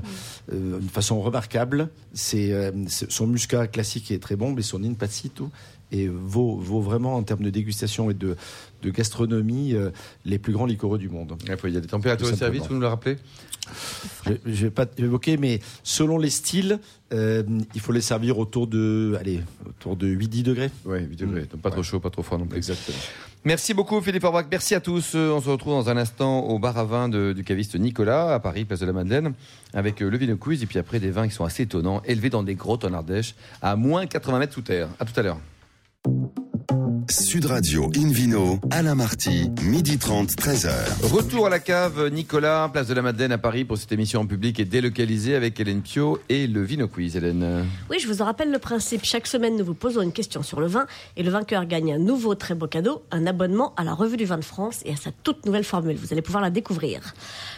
euh, 0.53 0.77
d'une 0.79 0.89
façon 0.89 1.19
remarquable. 1.21 1.89
C'est 2.13 2.51
euh, 2.53 2.71
c'est- 2.87 3.09
son 3.11 3.25
muscat 3.25 3.65
classique 3.65 4.11
est 4.11 4.19
très 4.21 4.35
bon, 4.35 4.53
mais 4.53 4.61
son 4.61 4.83
Impacito 4.83 5.49
et 5.91 6.07
vaut, 6.07 6.57
vaut 6.57 6.81
vraiment 6.81 7.15
en 7.15 7.23
termes 7.23 7.43
de 7.43 7.49
dégustation 7.49 8.11
et 8.11 8.13
de, 8.13 8.35
de 8.83 8.89
gastronomie 8.91 9.73
euh, 9.73 9.89
les 10.23 10.37
plus 10.37 10.53
grands 10.53 10.67
liquoreux 10.67 10.99
du 10.99 11.09
monde. 11.09 11.35
Il 11.43 11.73
y 11.73 11.77
a 11.77 11.81
des 11.81 11.87
températures 11.87 12.27
de 12.27 12.35
service, 12.37 12.61
vous 12.67 12.75
nous 12.75 12.81
le 12.81 12.87
rappelez? 12.87 13.17
Je 14.27 14.31
ne 14.45 14.53
vais 14.55 14.69
pas 14.71 14.85
évoquer, 14.97 15.37
mais 15.37 15.61
selon 15.83 16.17
les 16.19 16.29
styles, 16.29 16.79
euh, 17.13 17.43
il 17.73 17.81
faut 17.81 17.91
les 17.91 18.01
servir 18.01 18.37
autour 18.37 18.67
de, 18.67 19.15
allez, 19.19 19.41
autour 19.67 19.95
de 19.95 20.07
8-10 20.07 20.43
degrés. 20.43 20.69
Oui, 20.85 20.99
8 21.09 21.15
degrés. 21.15 21.45
Donc 21.45 21.61
pas 21.61 21.71
trop 21.71 21.81
chaud, 21.83 21.99
pas 21.99 22.09
trop 22.11 22.21
froid 22.23 22.37
non 22.37 22.45
plus. 22.45 22.57
Exactement. 22.57 22.97
Merci 23.45 23.73
beaucoup 23.73 23.99
Philippe 23.99 24.23
Orbach. 24.23 24.45
Merci 24.49 24.73
à 24.73 24.79
tous. 24.79 25.15
Euh, 25.15 25.33
On 25.33 25.41
se 25.41 25.49
retrouve 25.49 25.73
dans 25.73 25.89
un 25.89 25.97
instant 25.97 26.41
au 26.45 26.59
bar 26.59 26.77
à 26.77 26.85
vin 26.85 27.09
du 27.09 27.43
caviste 27.43 27.75
Nicolas 27.75 28.33
à 28.33 28.39
Paris, 28.39 28.63
place 28.63 28.79
de 28.79 28.85
la 28.85 28.93
Madeleine, 28.93 29.33
avec 29.73 30.01
euh, 30.01 30.09
le 30.09 30.17
Vino 30.17 30.37
Quiz 30.37 30.63
et 30.63 30.65
puis 30.65 30.79
après 30.79 31.01
des 31.01 31.11
vins 31.11 31.27
qui 31.27 31.33
sont 31.33 31.43
assez 31.43 31.63
étonnants, 31.63 32.01
élevés 32.05 32.29
dans 32.29 32.43
des 32.43 32.55
grottes 32.55 32.85
en 32.85 32.93
Ardèche 32.93 33.35
à 33.61 33.75
moins 33.75 34.05
80 34.05 34.39
mètres 34.39 34.53
sous 34.53 34.61
terre. 34.61 34.87
À 34.97 35.03
tout 35.03 35.19
à 35.19 35.23
l'heure. 35.23 35.39
Sud 37.13 37.45
Radio 37.45 37.91
Invino, 37.95 38.59
Alain 38.71 38.95
Marty, 38.95 39.51
midi 39.61 39.99
30, 39.99 40.31
13h. 40.31 40.71
Retour 41.13 41.45
à 41.45 41.49
la 41.51 41.59
cave 41.59 42.09
Nicolas, 42.09 42.67
place 42.73 42.87
de 42.87 42.95
la 42.95 43.03
Madeleine 43.03 43.31
à 43.31 43.37
Paris 43.37 43.65
pour 43.65 43.77
cette 43.77 43.91
émission 43.91 44.21
en 44.21 44.25
public 44.25 44.59
et 44.59 44.65
délocalisée 44.65 45.35
avec 45.35 45.59
Hélène 45.59 45.83
Pio 45.83 46.17
et 46.27 46.47
le 46.47 46.63
Vino 46.63 46.87
Quiz. 46.87 47.15
Hélène. 47.15 47.67
Oui, 47.91 47.99
je 47.99 48.07
vous 48.07 48.23
en 48.23 48.25
rappelle 48.25 48.51
le 48.51 48.57
principe. 48.57 49.01
Chaque 49.03 49.27
semaine, 49.27 49.55
nous 49.57 49.63
vous 49.63 49.75
posons 49.75 50.01
une 50.01 50.11
question 50.11 50.41
sur 50.41 50.59
le 50.59 50.65
vin 50.65 50.87
et 51.15 51.21
le 51.21 51.29
vainqueur 51.29 51.67
gagne 51.67 51.93
un 51.93 51.99
nouveau 51.99 52.33
très 52.33 52.55
beau 52.55 52.65
cadeau, 52.65 53.03
un 53.11 53.27
abonnement 53.27 53.75
à 53.77 53.83
la 53.83 53.93
Revue 53.93 54.17
du 54.17 54.25
Vin 54.25 54.39
de 54.39 54.43
France 54.43 54.81
et 54.83 54.93
à 54.93 54.95
sa 54.95 55.11
toute 55.11 55.45
nouvelle 55.45 55.65
formule. 55.65 55.97
Vous 55.97 56.13
allez 56.13 56.23
pouvoir 56.23 56.41
la 56.41 56.49
découvrir. 56.49 57.13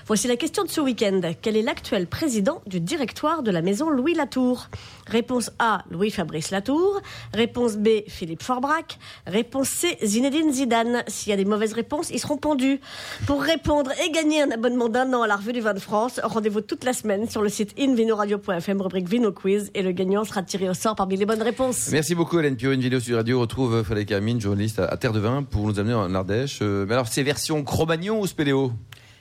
Voici 0.07 0.27
la 0.27 0.35
question 0.35 0.63
de 0.63 0.69
ce 0.69 0.81
week-end. 0.81 1.19
Quel 1.41 1.57
est 1.57 1.63
l'actuel 1.63 2.05
président 2.05 2.61
du 2.67 2.79
directoire 2.79 3.41
de 3.41 3.49
la 3.49 3.63
maison 3.63 3.89
Louis 3.89 4.13
Latour? 4.13 4.67
Réponse 5.07 5.49
A, 5.57 5.83
Louis-Fabrice 5.89 6.51
Latour. 6.51 7.01
Réponse 7.33 7.75
B, 7.75 7.87
Philippe 8.07 8.43
Forbrac. 8.43 8.99
Réponse 9.25 9.67
C, 9.69 9.97
Zinedine 10.03 10.53
Zidane. 10.53 11.03
S'il 11.07 11.31
y 11.31 11.33
a 11.33 11.37
des 11.37 11.45
mauvaises 11.45 11.73
réponses, 11.73 12.11
ils 12.11 12.19
seront 12.19 12.37
pondus. 12.37 12.79
Pour 13.25 13.41
répondre 13.41 13.89
et 14.05 14.11
gagner 14.11 14.43
un 14.43 14.51
abonnement 14.51 14.89
d'un 14.89 15.11
an 15.11 15.23
à 15.23 15.27
la 15.27 15.37
Revue 15.37 15.53
du 15.53 15.61
Vin 15.61 15.73
de 15.73 15.79
France, 15.79 16.19
rendez-vous 16.23 16.61
toute 16.61 16.83
la 16.83 16.93
semaine 16.93 17.27
sur 17.27 17.41
le 17.41 17.49
site 17.49 17.73
invinoradio.fm, 17.79 18.81
rubrique 18.81 19.09
Vino 19.09 19.31
Quiz, 19.31 19.71
et 19.73 19.81
le 19.81 19.91
gagnant 19.91 20.23
sera 20.23 20.43
tiré 20.43 20.69
au 20.69 20.75
sort 20.75 20.95
parmi 20.95 21.17
les 21.17 21.25
bonnes 21.25 21.41
réponses. 21.41 21.89
Merci 21.91 22.13
beaucoup 22.13 22.37
Hélène 22.37 22.57
Pio. 22.57 22.71
Une 22.71 22.81
vidéo 22.81 22.99
sur 22.99 23.17
Radio 23.17 23.39
retrouve 23.39 23.81
Frédéric 23.81 24.11
Hermine, 24.11 24.39
journaliste 24.39 24.77
à, 24.77 24.85
à 24.85 24.97
Terre 24.97 25.13
de 25.13 25.19
Vin, 25.19 25.41
pour 25.41 25.65
nous 25.65 25.79
amener 25.79 25.95
en 25.95 26.13
Ardèche. 26.13 26.59
Euh, 26.61 26.85
mais 26.87 26.93
alors, 26.93 27.07
c'est 27.07 27.23
version 27.23 27.63
Cro-Magnon 27.63 28.19
ou 28.19 28.27
Spéléo? 28.27 28.71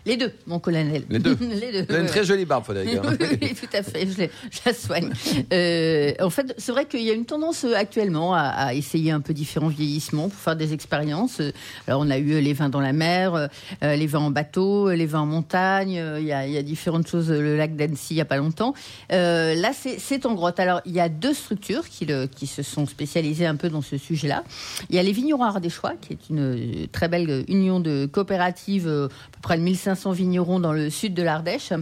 Les 0.07 0.19
deux, 0.19 0.33
mon 0.47 0.59
colonel. 0.59 1.05
Les 1.09 1.19
deux. 1.19 1.35
les 1.41 1.73
deux. 1.73 1.85
Vous 1.89 1.93
avez 1.95 2.03
une 2.03 2.09
très 2.09 2.25
jolie 2.25 2.45
barbe, 2.45 2.65
Frédéric. 2.65 3.01
oui, 3.21 3.39
oui, 3.41 3.55
tout 3.55 3.75
à 3.77 3.83
fait, 3.83 4.07
je, 4.07 4.27
la 4.67 4.75
soigne. 4.75 5.11
Euh, 5.51 6.13
en 6.21 6.29
fait, 6.29 6.55
c'est 6.59 6.73
vrai 6.73 6.85
qu'il 6.85 7.01
y 7.01 7.11
a 7.11 7.15
une 7.15 7.25
tendance 7.25 7.65
euh, 7.65 7.75
actuellement 7.75 8.35
à, 8.35 8.41
à 8.43 8.75
essayer 8.75 9.13
un 9.13 9.21
peu 9.23 9.33
différents 9.33 9.69
vieillissements 9.69 10.29
pour 10.29 10.39
faire 10.39 10.57
des 10.57 10.75
expériences. 10.75 11.41
Euh, 11.41 11.53
Alors, 11.87 12.03
on 12.03 12.11
a 12.11 12.19
eu 12.19 12.39
les 12.43 12.53
vins 12.53 12.69
dans 12.69 12.81
la 12.83 12.93
mer, 12.93 13.49
les 13.81 14.07
vins 14.07 14.19
en 14.21 14.31
bateau, 14.31 14.91
les 14.91 15.07
vins 15.07 15.21
en 15.21 15.27
montagne, 15.27 15.93
il 16.19 16.27
y, 16.27 16.33
a, 16.33 16.47
il 16.47 16.53
y 16.53 16.59
a 16.59 16.63
différentes 16.63 17.07
choses, 17.09 17.31
le 17.31 17.57
lac 17.57 17.75
d'Annecy 17.75 18.09
il 18.11 18.17
n'y 18.17 18.21
a 18.21 18.27
pas 18.27 18.37
longtemps. 18.37 18.75
Euh, 19.11 19.55
là, 19.55 19.71
c'est 19.73 20.27
en 20.27 20.35
grotte. 20.35 20.61
Alors, 20.61 20.83
il 20.85 20.93
y 20.93 21.01
a 21.01 21.09
deux 21.09 21.33
structures 21.33 21.89
qui, 21.89 22.05
le- 22.05 22.27
qui 22.27 22.47
se 22.47 22.63
sont 22.63 22.85
spécialisées 22.87 23.47
un 23.47 23.57
peu 23.57 23.71
dans 23.71 23.81
ce 23.83 23.97
sujet-là. 23.97 24.45
Il 24.91 24.97
y 24.97 24.99
a 24.99 25.03
les 25.03 25.13
vignerons 25.13 25.45
ardéchois, 25.45 25.95
qui 25.99 26.13
est 26.13 26.29
une 26.29 26.89
très 26.93 27.09
belle 27.09 27.45
union 27.49 27.81
de 27.81 28.05
coopératives, 28.05 28.87
à 28.89 29.09
peu 29.09 29.41
près 29.41 29.57
de 29.57 29.63
1500 29.63 29.94
500 29.95 30.13
vignerons 30.13 30.59
dans 30.59 30.73
le 30.73 30.91
sud 30.91 31.15
de 31.15 31.23
l'Ardèche 31.23 31.73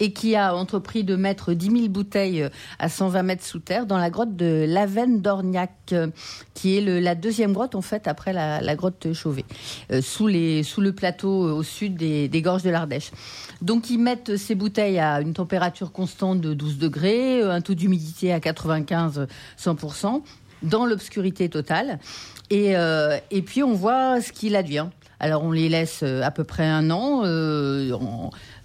et 0.00 0.12
qui 0.12 0.34
a 0.34 0.54
entrepris 0.54 1.04
de 1.04 1.14
mettre 1.14 1.52
10 1.52 1.70
000 1.70 1.88
bouteilles 1.88 2.48
à 2.78 2.88
120 2.88 3.22
mètres 3.22 3.44
sous 3.44 3.60
terre 3.60 3.86
dans 3.86 3.98
la 3.98 4.10
grotte 4.10 4.34
de 4.34 4.64
Lavenne 4.68 5.20
d'Orniac, 5.20 5.94
qui 6.54 6.76
est 6.76 6.80
la 6.80 7.14
deuxième 7.14 7.52
grotte 7.52 7.74
en 7.74 7.80
fait 7.80 8.08
après 8.08 8.32
la, 8.32 8.74
grotte 8.74 9.12
Chauvet, 9.12 9.44
sous, 10.00 10.26
les, 10.26 10.62
sous 10.62 10.80
le 10.80 10.92
plateau 10.92 11.30
au 11.30 11.62
sud 11.62 11.94
des, 11.94 12.42
gorges 12.42 12.62
de 12.62 12.70
l'Ardèche. 12.70 13.12
Donc 13.60 13.90
ils 13.90 13.98
mettent 13.98 14.36
ces 14.36 14.54
bouteilles 14.54 14.98
à 14.98 15.20
une 15.20 15.34
température 15.34 15.92
constante 15.92 16.40
de 16.40 16.54
12 16.54 16.78
degrés, 16.78 17.42
un 17.42 17.60
taux 17.60 17.74
d'humidité 17.74 18.32
à 18.32 18.40
95-100%, 18.40 20.22
dans 20.62 20.86
l'obscurité 20.86 21.48
totale. 21.48 21.98
Et, 22.50 22.76
euh, 22.76 23.18
et 23.30 23.42
puis 23.42 23.62
on 23.62 23.74
voit 23.74 24.20
ce 24.20 24.32
qu'il 24.32 24.56
advient. 24.56 24.88
Alors 25.22 25.44
on 25.44 25.52
les 25.52 25.68
laisse 25.68 26.00
euh, 26.02 26.20
à 26.22 26.32
peu 26.32 26.42
près 26.42 26.66
un 26.66 26.90
an 26.90 27.22
euh, 27.24 27.96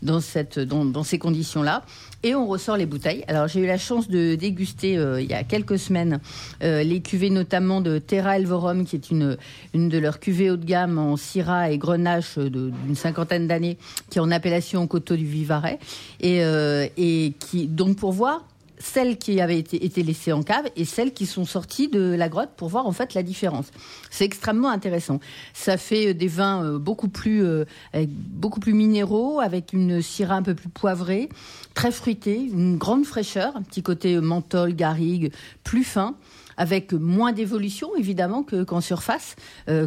dans, 0.02 0.20
ces 0.20 1.20
conditions-là 1.20 1.84
et 2.24 2.34
on 2.34 2.48
ressort 2.48 2.78
les 2.78 2.88
bouteilles. 2.88 3.24
Alors 3.28 3.48
j'ai 3.48 3.60
eu 3.60 3.68
la 3.68 3.78
chance 3.78 4.10
de 4.10 4.34
déguster 4.34 4.98
euh, 4.98 5.22
il 5.22 5.30
y 5.30 5.36
a 5.36 5.44
quelques 5.44 5.78
semaines 5.78 6.20
les 6.62 7.02
cuvées 7.02 7.30
notamment 7.30 7.80
de 7.80 8.00
Terra 8.00 8.38
Elvorum 8.38 8.86
qui 8.86 8.96
est 8.96 9.12
une, 9.12 9.38
de 9.76 9.98
leurs 10.00 10.20
cuvées 10.20 10.50
haut 10.50 10.58
de 10.58 10.66
gamme 10.66 10.98
en 10.98 11.16
Syrah 11.16 11.70
et 11.70 11.78
Grenache 11.78 12.40
d'une 12.40 12.96
cinquantaine 12.96 13.48
d'années 13.48 13.78
qui 14.10 14.18
est 14.18 14.22
en 14.22 14.32
appellation 14.32 14.88
Coteau 14.88 15.16
du 15.16 15.26
Vivarais 15.26 15.78
et, 16.20 16.40
et 16.98 17.34
qui 17.40 17.68
donc 17.68 17.98
pour 17.98 18.12
voir 18.12 18.44
celles 18.80 19.18
qui 19.18 19.42
avaient 19.42 19.60
été, 19.60 20.04
laissées 20.04 20.32
en 20.32 20.44
cave 20.44 20.66
et 20.76 20.86
celles 20.86 21.14
qui 21.14 21.26
sont 21.26 21.46
sorties 21.46 21.88
de 21.88 22.14
la 22.14 22.30
grotte 22.30 22.52
pour 22.56 22.70
voir 22.70 22.88
en 22.88 22.92
fait 22.92 23.14
la 23.14 23.24
différence. 23.24 23.72
C'est 24.10 24.26
extrêmement 24.26 24.70
intéressant. 24.70 25.20
Ça 25.54 25.78
fait 25.78 26.10
euh, 26.10 26.14
des 26.14 26.28
vins 26.28 26.64
euh, 26.64 26.80
beaucoup 26.80 27.10
plus, 27.10 27.44
euh, 27.44 27.66
beaucoup 27.94 28.60
plus 28.60 28.74
minéraux, 28.74 29.40
avec 29.40 29.74
une 29.74 30.02
syrah 30.02 30.36
un 30.36 30.44
peu 30.44 30.56
plus 30.56 30.70
poivrée, 30.70 31.30
très 31.74 31.92
fruitée, 31.92 32.38
une 32.38 32.78
grande 32.78 33.06
fraîcheur, 33.06 33.56
un 33.56 33.62
petit 33.62 33.84
côté 33.84 34.20
menthol, 34.20 34.74
garrigue, 34.74 35.32
plus 35.64 35.84
fin 35.84 36.16
avec 36.60 36.92
moins 36.92 37.34
d'évolution 37.34 37.96
évidemment 37.96 38.42
qu'en 38.42 38.82
surface, 38.82 39.36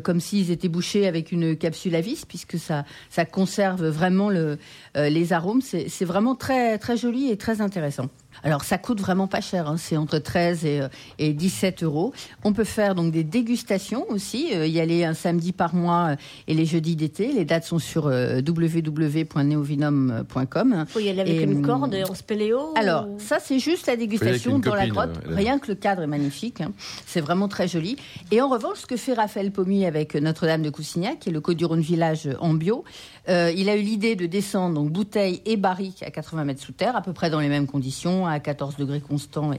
comme 0.05 0.21
s'ils 0.21 0.53
étaient 0.53 0.69
bouchés 0.69 1.09
avec 1.09 1.33
une 1.33 1.57
capsule 1.57 1.97
à 1.97 2.01
vis, 2.01 2.25
puisque 2.25 2.61
ça, 2.61 2.85
ça 3.11 3.25
conserve 3.25 3.89
vraiment 3.89 4.31
le, 4.31 4.57
les 4.95 5.33
arômes. 5.33 5.63
C'est 5.63 6.05
vraiment 6.05 6.37
très, 6.37 6.79
très 6.79 6.97
joli 6.97 7.29
et 7.29 7.37
très 7.37 7.61
intéressant. 7.61 8.09
Alors 8.43 8.65
ça 8.65 8.79
coûte 8.79 9.01
vraiment 9.01 9.27
pas 9.27 9.41
cher, 9.41 9.69
hein. 9.69 9.77
c'est 9.77 9.97
entre 9.97 10.19
13 10.19 10.65
et, 10.65 10.81
euh, 10.81 10.89
et, 11.19 11.33
17 11.33 11.83
euros. 11.83 12.13
On 12.45 12.53
peut 12.53 12.63
faire 12.65 12.95
donc 12.95 13.11
des 13.13 13.25
dégustations 13.25 14.05
aussi, 14.09 14.55
euh, 14.55 14.67
y 14.67 14.81
aller 14.81 15.05
un 15.05 15.15
samedi 15.15 15.53
par 15.53 15.75
mois 15.75 16.13
euh, 16.13 16.17
et 16.49 16.55
les 16.55 16.65
jeudis 16.65 16.97
d'été. 16.97 17.31
Les 17.33 17.45
dates 17.45 17.65
sont 17.65 17.79
sur 17.79 18.07
www.neovinum.com. 18.07 20.87
Faut 20.89 21.01
y 21.01 21.11
aller 21.11 21.21
avec 21.21 21.43
une 21.43 21.61
corde 21.63 21.93
et 21.95 22.05
en 22.05 22.15
spéléo 22.15 22.73
Alors 22.77 23.07
ça 23.19 23.39
c'est 23.41 23.59
juste 23.59 23.87
la 23.87 23.97
dégustation 23.97 24.59
dans 24.59 24.75
la 24.75 24.89
grotte. 24.89 25.21
Rien 25.27 25.59
que 25.59 25.69
le 25.69 25.75
cadre 25.75 26.01
est 26.03 26.07
magnifique, 26.07 26.63
hein. 26.63 26.73
c'est 27.07 27.21
vraiment 27.21 27.49
très 27.49 27.69
joli. 27.69 27.97
Et 28.31 28.41
en 28.41 28.49
revanche, 28.49 28.79
ce 28.79 28.87
que 28.87 28.97
fait 28.97 29.13
Raphaël 29.13 29.51
Pommier 29.51 29.87
avec 29.87 30.15
Notre-Dame 30.15 30.63
de 30.63 30.71
Coussignac, 30.71 31.19
qui 31.21 31.29
est 31.29 31.33
le 31.33 31.43
Côte-du-Rhône 31.43 31.81
village 31.81 32.31
en 32.41 32.55
bio, 32.55 32.85
il 33.29 33.69
a 33.69 33.77
eu 33.77 33.83
l'idée 33.83 34.17
de 34.17 34.25
descendre 34.27 34.77
donc 34.77 34.91
bouteilles 34.91 35.43
et 35.45 35.57
barriques 35.57 36.03
à 36.03 36.11
80 36.11 36.45
mètres 36.45 36.63
sous 36.63 36.73
terre, 36.73 36.97
à 36.97 37.03
peu 37.03 37.13
près 37.13 37.29
dans 37.31 37.41
les 37.41 37.49
mêmes 37.49 37.67
conditions 37.67 38.20
à 38.27 38.41
14 38.41 38.77
degrés 38.77 39.01
constants 39.01 39.51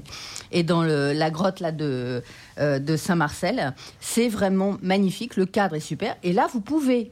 et, 0.52 0.64
dans 0.64 0.84
la 0.84 1.32
grotte 1.32 1.62
euh, 1.62 2.22
de 2.58 2.98
Saint-Marcel. 2.98 3.74
C'est 4.00 4.30
vraiment 4.30 4.78
magnifique, 4.82 5.36
le 5.36 5.46
cadre 5.46 5.76
est 5.76 5.80
super. 5.80 6.16
Et 6.24 6.34
là, 6.34 6.48
vous 6.52 6.62
pouvez 6.62 7.12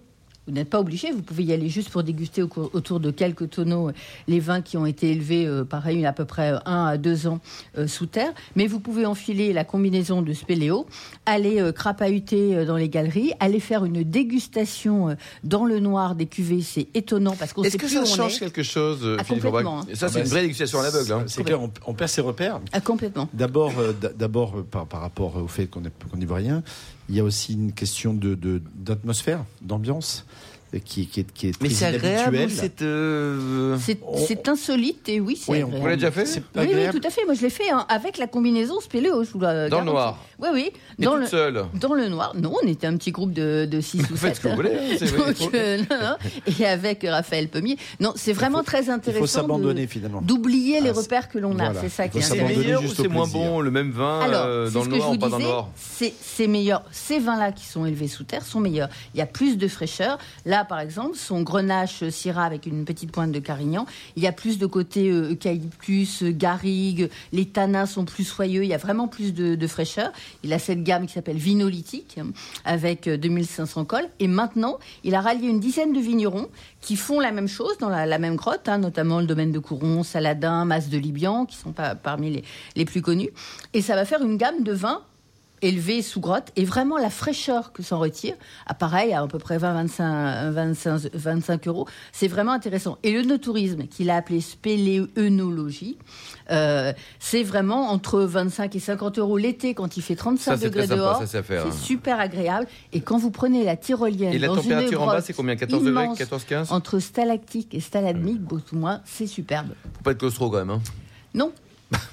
vous 0.49 0.55
n'êtes 0.55 0.69
pas 0.69 0.79
obligé, 0.79 1.11
vous 1.11 1.21
pouvez 1.21 1.43
y 1.43 1.53
aller 1.53 1.69
juste 1.69 1.89
pour 1.89 2.01
déguster 2.01 2.41
autour 2.41 2.99
de 2.99 3.11
quelques 3.11 3.51
tonneaux 3.51 3.91
les 4.27 4.39
vins 4.39 4.61
qui 4.61 4.77
ont 4.77 4.87
été 4.87 5.11
élevés, 5.11 5.45
euh, 5.45 5.63
pareil, 5.63 6.07
à 6.07 6.11
peu 6.11 6.25
près 6.25 6.53
un 6.65 6.85
à 6.85 6.97
deux 6.97 7.27
ans 7.27 7.39
euh, 7.77 7.85
sous 7.85 8.07
terre. 8.07 8.33
Mais 8.55 8.65
vous 8.65 8.79
pouvez 8.79 9.05
enfiler 9.05 9.53
la 9.53 9.63
combinaison 9.63 10.23
de 10.23 10.33
spéléo, 10.33 10.87
aller 11.27 11.61
euh, 11.61 11.71
crapahuter 11.71 12.65
dans 12.65 12.77
les 12.77 12.89
galeries, 12.89 13.33
aller 13.39 13.59
faire 13.59 13.85
une 13.85 14.01
dégustation 14.01 15.15
dans 15.43 15.65
le 15.65 15.79
noir 15.79 16.15
des 16.15 16.25
cuvées. 16.25 16.63
C'est 16.63 16.87
étonnant 16.95 17.35
parce 17.35 17.53
qu'on 17.53 17.61
Est-ce 17.63 17.77
que 17.77 17.87
ça 17.87 18.05
change 18.05 18.39
quelque 18.39 18.63
chose 18.63 19.17
ah, 19.19 19.23
complètement. 19.23 19.83
Ça, 19.93 20.09
c'est 20.09 20.21
une 20.21 20.25
vraie 20.25 20.41
dégustation 20.41 20.79
à 20.79 20.83
l'aveugle. 20.83 21.11
Hein. 21.11 21.23
C'est 21.27 21.43
clair, 21.43 21.59
on, 21.61 21.93
perd 21.93 22.09
ses 22.09 22.21
repères. 22.21 22.59
Ah, 22.71 22.81
complètement. 22.81 23.29
D'abord, 23.33 23.73
d'abord 24.17 24.63
par, 24.63 24.87
par, 24.87 25.01
rapport 25.01 25.35
au 25.35 25.47
fait 25.47 25.67
qu'on 25.67 25.81
n'y 26.17 26.25
voit 26.25 26.37
rien, 26.37 26.63
il 27.09 27.15
y 27.15 27.19
a 27.19 27.23
aussi 27.23 27.53
une 27.53 27.73
question 27.73 28.13
d'atmosphère, 28.13 29.43
d'ambiance 29.61 30.25
qui, 30.77 31.07
qui, 31.07 31.21
est, 31.21 31.31
qui 31.33 31.47
est 31.47 31.61
Mais 31.61 31.69
c'est 31.69 31.85
agréable, 31.85 32.47
c'est 32.49 32.81
euh... 32.83 33.77
c'est 33.77 34.47
insolite 34.47 35.09
et 35.09 35.19
oui, 35.19 35.35
c'est 35.35 35.51
oui, 35.51 35.61
Vous 35.61 35.83
l'avez 35.83 35.95
déjà 35.95 36.11
fait 36.11 36.25
oui, 36.55 36.71
oui, 36.73 36.89
tout 36.91 37.07
à 37.07 37.09
fait. 37.09 37.25
Moi, 37.25 37.33
je 37.33 37.41
l'ai 37.41 37.49
fait 37.49 37.69
hein, 37.71 37.85
avec 37.89 38.17
la 38.17 38.27
combinaison 38.27 38.79
spéléo. 38.79 39.23
Je 39.23 39.31
vous 39.31 39.39
dans 39.39 39.79
le 39.79 39.85
noir 39.85 40.23
Oui, 40.39 40.49
oui. 40.53 40.71
Dans 40.99 41.15
le, 41.15 41.25
seule 41.25 41.65
Dans 41.73 41.93
le 41.93 42.07
noir. 42.07 42.33
Non, 42.35 42.53
on 42.61 42.67
était 42.67 42.87
un 42.87 42.97
petit 42.97 43.11
groupe 43.11 43.33
de, 43.33 43.67
de 43.69 43.81
6 43.81 44.01
ou 44.11 44.15
7. 44.15 44.17
Faites 44.17 44.35
ce 44.35 44.41
que 44.41 44.47
vous 44.49 44.55
voulez. 44.55 44.71
Hein, 44.71 45.05
Donc, 45.39 45.53
euh, 45.55 45.77
non, 45.89 45.97
non. 46.01 46.53
Et 46.59 46.65
avec 46.65 47.05
Raphaël 47.07 47.47
Pommier. 47.47 47.77
Non, 47.99 48.13
c'est 48.15 48.33
vraiment 48.33 48.59
faut, 48.59 48.65
très 48.65 48.89
intéressant. 48.89 49.23
Il 49.23 49.27
faut 49.27 49.27
s'abandonner 49.27 49.87
finalement. 49.87 50.21
D'oublier 50.21 50.81
les 50.81 50.89
ah, 50.89 50.93
repères 50.93 51.29
que 51.29 51.39
l'on 51.39 51.57
a. 51.59 51.71
Voilà. 51.71 51.81
C'est 51.81 51.89
ça 51.89 52.07
qui 52.07 52.19
est 52.19 52.23
intéressant. 52.23 52.47
C'est 52.47 52.57
meilleur 52.57 52.83
ou 52.83 52.87
c'est 52.87 53.07
moins 53.07 53.27
bon 53.27 53.61
le 53.61 53.71
même 53.71 53.91
vin 53.91 54.19
Alors, 54.19 54.45
euh, 54.45 54.69
dans 54.69 54.83
le 54.83 54.89
noir 54.89 55.11
ou 55.11 55.17
pas 55.17 55.29
dans 55.29 55.37
le 55.37 55.43
noir 55.43 55.69
C'est 55.75 56.47
meilleur. 56.47 56.83
Ces 56.91 57.19
vins-là 57.19 57.51
qui 57.51 57.65
sont 57.65 57.85
élevés 57.85 58.07
sous 58.07 58.23
terre 58.23 58.45
sont 58.45 58.59
meilleurs. 58.59 58.89
Il 59.13 59.17
y 59.17 59.21
a 59.21 59.25
plus 59.25 59.57
de 59.57 59.67
fraîcheur. 59.67 60.17
Là, 60.45 60.58
par 60.65 60.79
exemple, 60.79 61.15
sont 61.15 61.41
Grenache 61.41 62.07
Syrah 62.09 62.45
avec 62.45 62.65
une 62.65 62.85
petite 62.85 63.11
pointe 63.11 63.31
de 63.31 63.39
Carignan. 63.39 63.85
Il 64.15 64.23
y 64.23 64.27
a 64.27 64.31
plus 64.31 64.57
de 64.57 64.65
côté 64.65 65.09
euh, 65.09 65.31
eucalyptus, 65.31 66.23
garrigue, 66.23 67.09
les 67.31 67.45
tanins 67.45 67.85
sont 67.85 68.05
plus 68.05 68.23
soyeux, 68.23 68.63
il 68.63 68.69
y 68.69 68.73
a 68.73 68.77
vraiment 68.77 69.07
plus 69.07 69.33
de, 69.33 69.67
fraîcheur. 69.67 70.11
Il 70.43 70.53
a 70.53 70.59
cette 70.59 70.83
gamme 70.83 71.05
qui 71.05 71.13
s'appelle 71.13 71.37
Vinolitique 71.37 72.17
hein, 72.19 72.27
avec 72.65 73.07
2500 73.07 73.81
euh, 73.81 73.83
cols. 73.83 74.09
Et 74.19 74.27
maintenant, 74.27 74.79
il 75.03 75.15
a 75.15 75.21
rallié 75.21 75.47
une 75.47 75.59
dizaine 75.59 75.93
de 75.93 75.99
vignerons 75.99 76.49
qui 76.81 76.95
font 76.95 77.19
la 77.19 77.31
même 77.31 77.47
chose 77.47 77.77
dans 77.77 77.89
la, 77.89 78.19
même 78.19 78.35
grotte, 78.35 78.67
hein, 78.67 78.77
notamment 78.77 79.19
le 79.19 79.27
domaine 79.27 79.51
de 79.51 79.59
Couron, 79.59 80.03
Saladin, 80.03 80.65
Mas 80.65 80.89
de 80.89 80.97
Libian, 80.97 81.45
qui 81.45 81.57
sont 81.57 81.71
pas 81.71 81.95
parmi 81.95 82.31
les, 82.31 82.43
les 82.75 82.85
plus 82.85 83.01
connus. 83.01 83.29
Et 83.73 83.81
ça 83.81 83.95
va 83.95 84.05
faire 84.05 84.21
une 84.21 84.37
gamme 84.37 84.63
de 84.63 84.73
vins 84.73 85.03
élevé 85.61 86.01
sous 86.01 86.19
grotte 86.19 86.51
et 86.55 86.65
vraiment 86.65 86.97
la 86.97 87.09
fraîcheur 87.09 87.71
que 87.71 87.83
s'en 87.83 87.99
retire, 87.99 88.35
à 88.65 88.73
pareil, 88.73 89.13
à 89.13 89.21
à 89.21 89.27
peu 89.27 89.37
près 89.37 89.57
20, 89.57 90.51
25, 90.51 91.09
25, 91.13 91.67
euros, 91.67 91.87
c'est 92.11 92.27
vraiment 92.27 92.51
intéressant. 92.51 92.97
Et 93.03 93.11
le 93.11 93.21
no-tourisme, 93.23 93.87
qu'il 93.87 94.09
a 94.09 94.15
appelé 94.15 94.41
spéléonologie, 94.41 95.97
euh, 96.51 96.93
c'est 97.19 97.43
vraiment 97.43 97.89
entre 97.91 98.21
25 98.21 98.75
et 98.75 98.79
50 98.79 99.19
euros 99.19 99.37
l'été 99.37 99.73
quand 99.73 99.97
il 99.97 100.01
fait 100.01 100.15
35 100.15 100.59
degrés 100.61 100.87
dehors. 100.87 101.21
C'est 101.25 101.37
hein. 101.37 101.71
super 101.71 102.19
agréable. 102.19 102.67
Et 102.93 103.01
quand 103.01 103.17
vous 103.17 103.31
prenez 103.31 103.63
la 103.63 103.75
tyrolienne. 103.75 104.33
Et 104.33 104.39
la 104.39 104.47
température 104.47 105.01
en 105.01 105.07
bas, 105.07 105.21
c'est 105.21 105.33
combien? 105.33 105.55
14 105.55 105.83
degrés 105.83 106.07
14, 106.17 106.43
15 106.45 106.71
Entre 106.71 106.99
stalactique 106.99 107.73
et 107.73 107.79
stalagmite, 107.79 108.41
beaucoup 108.41 108.75
moins, 108.75 109.01
c'est 109.05 109.27
superbe. 109.27 109.69
Faut 109.97 110.03
pas 110.03 110.11
être 110.11 110.19
claustro 110.19 110.49
quand 110.49 110.57
même. 110.57 110.69
Hein. 110.69 110.81
Non, 111.33 111.51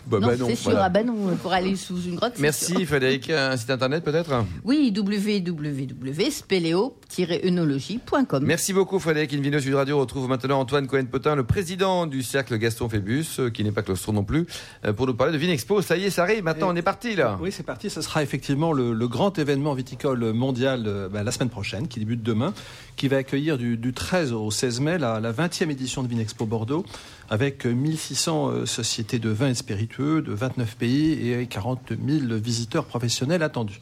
bah, 0.07 0.19
non, 0.21 0.27
bah 0.27 0.35
c'est 0.47 0.57
sûr. 0.57 0.79
Ah 0.79 0.89
bah 0.89 1.03
non, 1.03 1.37
pour 1.43 1.53
aller 1.53 1.77
sous 1.77 2.01
une 2.03 2.17
grotte. 2.17 2.35
Merci 2.39 2.87
Frédéric. 2.87 3.31
Un 3.31 3.57
site 3.57 3.71
internet 3.71 4.03
peut-être? 4.05 4.45
Oui, 4.65 4.93
Merci 8.47 8.73
beaucoup 8.73 8.99
Frédéric 8.99 9.33
Invino 9.33 9.61
Sud 9.61 9.75
Radio. 9.75 9.97
On 9.97 10.01
retrouve 10.01 10.29
maintenant 10.29 10.61
Antoine 10.61 10.87
Cohen-Potin, 10.87 11.37
le 11.37 11.45
président 11.45 12.07
du 12.07 12.23
cercle 12.23 12.59
Gaston 12.59 12.88
Phébus, 12.88 13.27
euh, 13.38 13.51
qui 13.51 13.64
n'est 13.64 13.73
pas 13.73 13.83
claustro 13.83 14.12
non 14.12 14.25
plus, 14.25 14.47
euh, 14.85 14.92
pour 14.92 15.07
nous 15.07 15.14
parler 15.14 15.33
de 15.33 15.38
Vinexpo. 15.38 15.83
Ça 15.83 15.97
y 15.97 16.05
est, 16.05 16.11
ça 16.11 16.23
arrive. 16.23 16.42
Maintenant, 16.42 16.69
on 16.71 16.77
est 16.77 16.83
parti 16.83 17.14
là. 17.14 17.38
Oui, 17.40 17.53
c'est 17.53 17.62
parti. 17.62 17.90
Ce 17.90 18.03
sera 18.03 18.23
effectivement 18.23 18.73
le, 18.73 19.07
grand 19.07 19.38
événement 19.38 19.75
viticole 19.75 20.33
mondial 20.33 20.85
euh, 20.87 21.09
bah, 21.09 21.23
la 21.23 21.31
semaine 21.31 21.49
prochaine, 21.49 21.87
qui 21.87 22.01
débute 22.01 22.23
demain, 22.23 22.53
qui 22.97 23.09
va 23.09 23.19
accueillir 23.19 23.57
du, 23.57 23.92
13 23.92 24.33
au 24.33 24.51
16 24.51 24.81
mai 24.81 24.99
la, 24.99 25.21
la 25.21 25.33
20e 25.33 25.71
édition 25.71 26.03
de 26.03 26.09
Vinexpo 26.09 26.45
Bordeaux 26.45 26.85
avec 27.29 27.66
1600 27.66 28.49
euh, 28.49 28.66
sociétés 28.66 29.19
de 29.19 29.31
vins 29.31 29.49
et 29.49 29.55
spiritueux 29.55 30.23
de 30.23 30.33
29 30.33 30.77
pays 30.77 31.33
et 31.33 31.47
40 31.47 31.92
000 32.07 32.35
visiteurs 32.37 32.85
professionnels 32.85 33.42
attendus. 33.42 33.79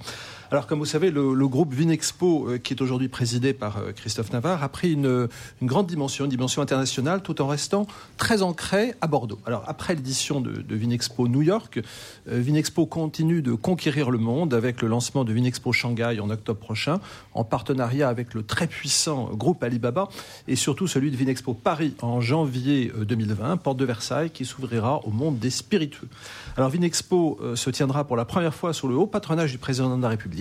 Alors, 0.50 0.66
comme 0.66 0.78
vous 0.78 0.84
savez, 0.84 1.10
le, 1.10 1.48
groupe 1.48 1.72
Vinexpo, 1.72 2.48
euh, 2.48 2.58
qui 2.58 2.74
est 2.74 2.82
aujourd'hui 2.82 3.08
présidé 3.08 3.54
par 3.54 3.78
euh, 3.78 3.92
Christophe 3.92 4.32
Navarre, 4.32 4.62
a 4.62 4.68
pris 4.68 4.92
une, 4.92 5.28
grande 5.62 5.86
dimension, 5.86 6.24
une 6.24 6.30
dimension 6.30 6.60
internationale, 6.60 7.22
tout 7.22 7.40
en 7.40 7.46
restant 7.46 7.86
très 8.18 8.42
ancré 8.42 8.94
à 9.00 9.06
Bordeaux. 9.06 9.38
Alors, 9.46 9.64
après 9.66 9.94
l'édition 9.94 10.40
de, 10.40 10.62
Vinexpo 10.74 11.28
New 11.28 11.42
York, 11.42 11.80
euh, 12.28 12.40
Vinexpo 12.40 12.86
continue 12.86 13.40
de 13.40 13.52
conquérir 13.52 14.10
le 14.10 14.18
monde 14.18 14.52
avec 14.52 14.82
le 14.82 14.88
lancement 14.88 15.24
de 15.24 15.32
Vinexpo 15.32 15.72
Shanghai 15.72 16.18
en 16.20 16.28
octobre 16.30 16.60
prochain, 16.60 17.00
en 17.32 17.44
partenariat 17.44 18.08
avec 18.08 18.34
le 18.34 18.42
très 18.42 18.66
puissant 18.66 19.30
groupe 19.32 19.62
Alibaba, 19.62 20.08
et 20.46 20.56
surtout 20.56 20.86
celui 20.86 21.10
de 21.10 21.16
Vinexpo 21.16 21.54
Paris 21.54 21.94
en 22.02 22.20
janvier 22.20 22.92
2020, 22.96 23.56
porte 23.58 23.78
de 23.78 23.84
Versailles, 23.84 24.30
qui 24.30 24.44
s'ouvrira 24.44 25.04
au 25.06 25.10
monde 25.10 25.38
des 25.38 25.50
spiritueux. 25.50 26.08
Alors, 26.56 26.68
Vinexpo 26.68 27.40
se 27.54 27.70
tiendra 27.70 28.04
pour 28.04 28.16
la 28.16 28.24
première 28.24 28.54
fois 28.54 28.72
sous 28.72 28.88
le 28.88 28.94
haut 28.94 29.06
patronage 29.06 29.52
du 29.52 29.58
président 29.58 29.96
de 29.96 30.02
la 30.02 30.08
République 30.08 30.33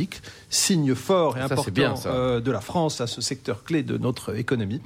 signe 0.50 0.96
fort 0.96 1.38
et 1.38 1.42
important 1.42 1.96
euh, 2.06 2.40
de 2.40 2.52
la 2.52 2.62
France 2.62 3.02
à 3.02 3.08
ce 3.08 3.22
secteur 3.22 3.64
clé 3.64 3.84
de 3.84 3.98
notre 3.98 4.36
économie. 4.36 4.82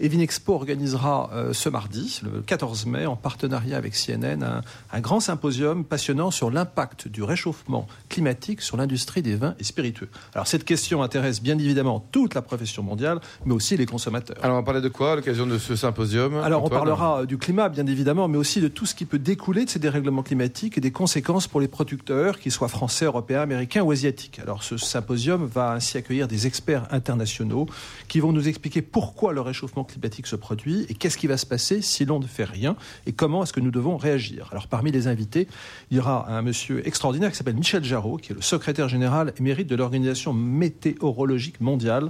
Et 0.00 0.08
Vinexpo 0.08 0.54
organisera 0.54 1.30
euh, 1.32 1.52
ce 1.52 1.68
mardi, 1.68 2.20
le 2.22 2.40
14 2.40 2.86
mai, 2.86 3.06
en 3.06 3.16
partenariat 3.16 3.76
avec 3.76 3.94
CNN, 3.94 4.42
un, 4.42 4.62
un 4.92 5.00
grand 5.00 5.20
symposium 5.20 5.84
passionnant 5.84 6.30
sur 6.30 6.50
l'impact 6.50 7.08
du 7.08 7.22
réchauffement 7.22 7.86
climatique 8.08 8.60
sur 8.60 8.76
l'industrie 8.76 9.22
des 9.22 9.36
vins 9.36 9.54
et 9.58 9.64
spiritueux. 9.64 10.08
Alors 10.34 10.46
cette 10.46 10.64
question 10.64 11.02
intéresse 11.02 11.42
bien 11.42 11.58
évidemment 11.58 12.04
toute 12.12 12.34
la 12.34 12.42
profession 12.42 12.82
mondiale, 12.82 13.20
mais 13.44 13.54
aussi 13.54 13.76
les 13.76 13.86
consommateurs. 13.86 14.36
Alors 14.42 14.56
on 14.56 14.60
va 14.60 14.64
parler 14.64 14.80
de 14.80 14.88
quoi 14.88 15.12
à 15.12 15.16
l'occasion 15.16 15.46
de 15.46 15.58
ce 15.58 15.76
symposium 15.76 16.36
Alors 16.36 16.64
on 16.64 16.68
parlera 16.68 17.20
euh, 17.20 17.26
du 17.26 17.38
climat 17.38 17.68
bien 17.68 17.86
évidemment, 17.86 18.28
mais 18.28 18.38
aussi 18.38 18.60
de 18.60 18.68
tout 18.68 18.86
ce 18.86 18.94
qui 18.94 19.04
peut 19.04 19.18
découler 19.18 19.64
de 19.64 19.70
ces 19.70 19.78
dérèglements 19.78 20.22
climatiques 20.22 20.78
et 20.78 20.80
des 20.80 20.92
conséquences 20.92 21.46
pour 21.46 21.60
les 21.60 21.68
producteurs, 21.68 22.38
qu'ils 22.38 22.52
soient 22.52 22.68
français, 22.68 23.04
européens, 23.04 23.40
américains 23.40 23.82
ou 23.82 23.90
asiatiques. 23.90 24.38
Alors 24.40 24.62
ce 24.62 24.76
symposium 24.76 25.44
va 25.46 25.72
ainsi 25.72 25.96
accueillir 25.96 26.28
des 26.28 26.46
experts 26.46 26.86
internationaux 26.90 27.66
qui 28.08 28.20
vont 28.20 28.32
nous 28.32 28.48
expliquer 28.48 28.82
pourquoi 28.82 29.32
le 29.32 29.40
réchauffement 29.40 29.81
climatique 29.84 30.26
se 30.26 30.36
produit 30.36 30.86
et 30.88 30.94
qu'est-ce 30.94 31.16
qui 31.16 31.26
va 31.26 31.36
se 31.36 31.46
passer 31.46 31.82
si 31.82 32.04
l'on 32.04 32.18
ne 32.18 32.26
fait 32.26 32.44
rien 32.44 32.76
et 33.06 33.12
comment 33.12 33.42
est-ce 33.42 33.52
que 33.52 33.60
nous 33.60 33.70
devons 33.70 33.96
réagir? 33.96 34.48
Alors 34.52 34.68
parmi 34.68 34.90
les 34.90 35.06
invités, 35.06 35.48
il 35.90 35.96
y 35.96 36.00
aura 36.00 36.30
un 36.30 36.42
monsieur 36.42 36.86
extraordinaire 36.86 37.30
qui 37.30 37.36
s'appelle 37.36 37.56
Michel 37.56 37.84
Jarraud, 37.84 38.16
qui 38.16 38.32
est 38.32 38.34
le 38.34 38.42
secrétaire 38.42 38.88
général 38.88 39.32
émérite 39.38 39.68
de 39.68 39.76
l'Organisation 39.76 40.32
météorologique 40.32 41.60
mondiale, 41.60 42.08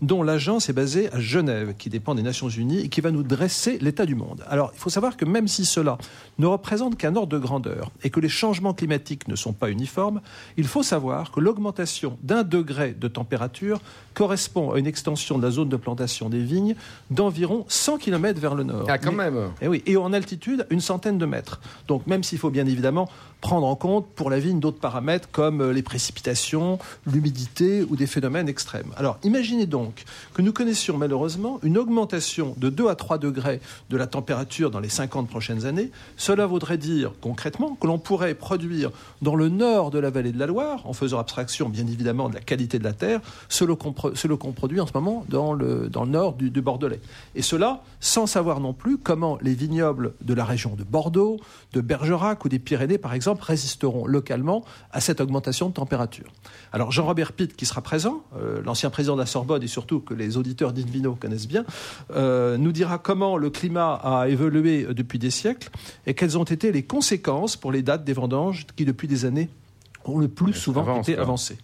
dont 0.00 0.22
l'agence 0.22 0.68
est 0.68 0.72
basée 0.72 1.12
à 1.12 1.20
Genève, 1.20 1.74
qui 1.78 1.88
dépend 1.90 2.14
des 2.14 2.22
Nations 2.22 2.48
Unies 2.48 2.80
et 2.80 2.88
qui 2.88 3.00
va 3.00 3.10
nous 3.10 3.22
dresser 3.22 3.78
l'état 3.80 4.06
du 4.06 4.14
monde. 4.14 4.44
Alors 4.48 4.72
il 4.74 4.78
faut 4.78 4.90
savoir 4.90 5.16
que 5.16 5.24
même 5.24 5.48
si 5.48 5.64
cela 5.64 5.98
ne 6.38 6.46
représente 6.46 6.96
qu'un 6.96 7.16
ordre 7.16 7.36
de 7.36 7.38
grandeur 7.38 7.90
et 8.02 8.10
que 8.10 8.20
les 8.20 8.28
changements 8.28 8.74
climatiques 8.74 9.28
ne 9.28 9.36
sont 9.36 9.52
pas 9.52 9.70
uniformes, 9.70 10.20
il 10.56 10.66
faut 10.66 10.82
savoir 10.82 11.30
que 11.30 11.40
l'augmentation 11.40 12.18
d'un 12.22 12.42
degré 12.42 12.92
de 12.92 13.08
température 13.08 13.80
correspond 14.14 14.72
à 14.72 14.78
une 14.78 14.86
extension 14.86 15.38
de 15.38 15.42
la 15.42 15.50
zone 15.50 15.68
de 15.68 15.76
plantation 15.76 16.28
des 16.28 16.42
vignes 16.42 16.74
d'environ 17.14 17.64
100 17.68 17.98
km 17.98 18.40
vers 18.40 18.54
le 18.54 18.64
nord. 18.64 18.86
Ah 18.88 18.98
quand 18.98 19.12
Mais- 19.12 19.30
même 19.30 19.50
et 19.60 19.68
oui, 19.68 19.82
et 19.86 19.96
en 19.96 20.12
altitude, 20.12 20.66
une 20.70 20.80
centaine 20.80 21.18
de 21.18 21.26
mètres. 21.26 21.60
Donc 21.88 22.06
même 22.06 22.22
s'il 22.22 22.38
faut 22.38 22.50
bien 22.50 22.66
évidemment 22.66 23.08
prendre 23.40 23.66
en 23.66 23.74
compte 23.74 24.06
pour 24.14 24.30
la 24.30 24.38
vigne 24.38 24.60
d'autres 24.60 24.78
paramètres 24.78 25.28
comme 25.32 25.60
euh, 25.62 25.72
les 25.72 25.82
précipitations, 25.82 26.78
l'humidité 27.06 27.82
ou 27.88 27.96
des 27.96 28.06
phénomènes 28.06 28.48
extrêmes. 28.48 28.92
Alors 28.96 29.18
imaginez 29.24 29.66
donc 29.66 30.04
que 30.34 30.42
nous 30.42 30.52
connaissions 30.52 30.96
malheureusement 30.96 31.58
une 31.62 31.76
augmentation 31.78 32.54
de 32.56 32.70
2 32.70 32.88
à 32.88 32.94
3 32.94 33.18
degrés 33.18 33.60
de 33.90 33.96
la 33.96 34.06
température 34.06 34.70
dans 34.70 34.78
les 34.80 34.88
50 34.88 35.28
prochaines 35.28 35.66
années. 35.66 35.90
Cela 36.16 36.46
voudrait 36.46 36.78
dire 36.78 37.12
concrètement 37.20 37.76
que 37.80 37.86
l'on 37.86 37.98
pourrait 37.98 38.34
produire 38.34 38.90
dans 39.22 39.34
le 39.34 39.48
nord 39.48 39.90
de 39.90 39.98
la 39.98 40.10
vallée 40.10 40.32
de 40.32 40.38
la 40.38 40.46
Loire, 40.46 40.82
en 40.86 40.92
faisant 40.92 41.18
abstraction 41.18 41.68
bien 41.68 41.86
évidemment 41.86 42.28
de 42.28 42.34
la 42.34 42.40
qualité 42.40 42.78
de 42.78 42.84
la 42.84 42.92
terre, 42.92 43.20
ce 43.48 43.64
qu'on 43.64 43.92
pro- 43.92 44.14
ce 44.14 44.28
qu'on 44.28 44.52
produit 44.52 44.80
en 44.80 44.86
ce 44.86 44.92
moment 44.94 45.24
dans 45.28 45.52
le, 45.52 45.88
dans 45.88 46.04
le 46.04 46.10
nord 46.10 46.34
du, 46.34 46.50
du 46.50 46.62
Bordelais. 46.62 47.00
Et 47.34 47.42
cela 47.42 47.82
sans 48.00 48.26
savoir 48.26 48.60
non 48.60 48.72
plus 48.72 48.98
comment 48.98 49.38
les 49.40 49.54
vignobles 49.54 50.14
de 50.20 50.34
la 50.34 50.44
région 50.44 50.74
de 50.74 50.84
Bordeaux, 50.84 51.38
de 51.72 51.80
Bergerac 51.80 52.44
ou 52.44 52.48
des 52.48 52.58
Pyrénées, 52.58 52.98
par 52.98 53.14
exemple, 53.14 53.42
résisteront 53.44 54.06
localement 54.06 54.64
à 54.92 55.00
cette 55.00 55.20
augmentation 55.20 55.68
de 55.68 55.74
température. 55.74 56.26
Alors 56.72 56.90
Jean-Robert 56.90 57.32
Pitt, 57.32 57.54
qui 57.54 57.66
sera 57.66 57.80
présent, 57.80 58.22
euh, 58.36 58.62
l'ancien 58.64 58.90
président 58.90 59.14
de 59.14 59.20
la 59.20 59.26
Sorbonne 59.26 59.62
et 59.62 59.68
surtout 59.68 60.00
que 60.00 60.14
les 60.14 60.36
auditeurs 60.36 60.72
d'Invino 60.72 61.14
connaissent 61.14 61.48
bien, 61.48 61.64
euh, 62.14 62.56
nous 62.56 62.72
dira 62.72 62.98
comment 62.98 63.36
le 63.36 63.50
climat 63.50 63.94
a 63.94 64.28
évolué 64.28 64.86
depuis 64.90 65.18
des 65.18 65.30
siècles 65.30 65.70
et 66.06 66.14
quelles 66.14 66.38
ont 66.38 66.44
été 66.44 66.72
les 66.72 66.82
conséquences 66.82 67.56
pour 67.56 67.72
les 67.72 67.82
dates 67.82 68.04
des 68.04 68.12
vendanges 68.12 68.66
qui, 68.76 68.84
depuis 68.84 69.08
des 69.08 69.24
années, 69.24 69.48
ont 70.04 70.18
le 70.18 70.28
plus 70.28 70.52
souvent 70.52 70.82
avance, 70.82 71.08
été 71.08 71.18
avancées. 71.18 71.58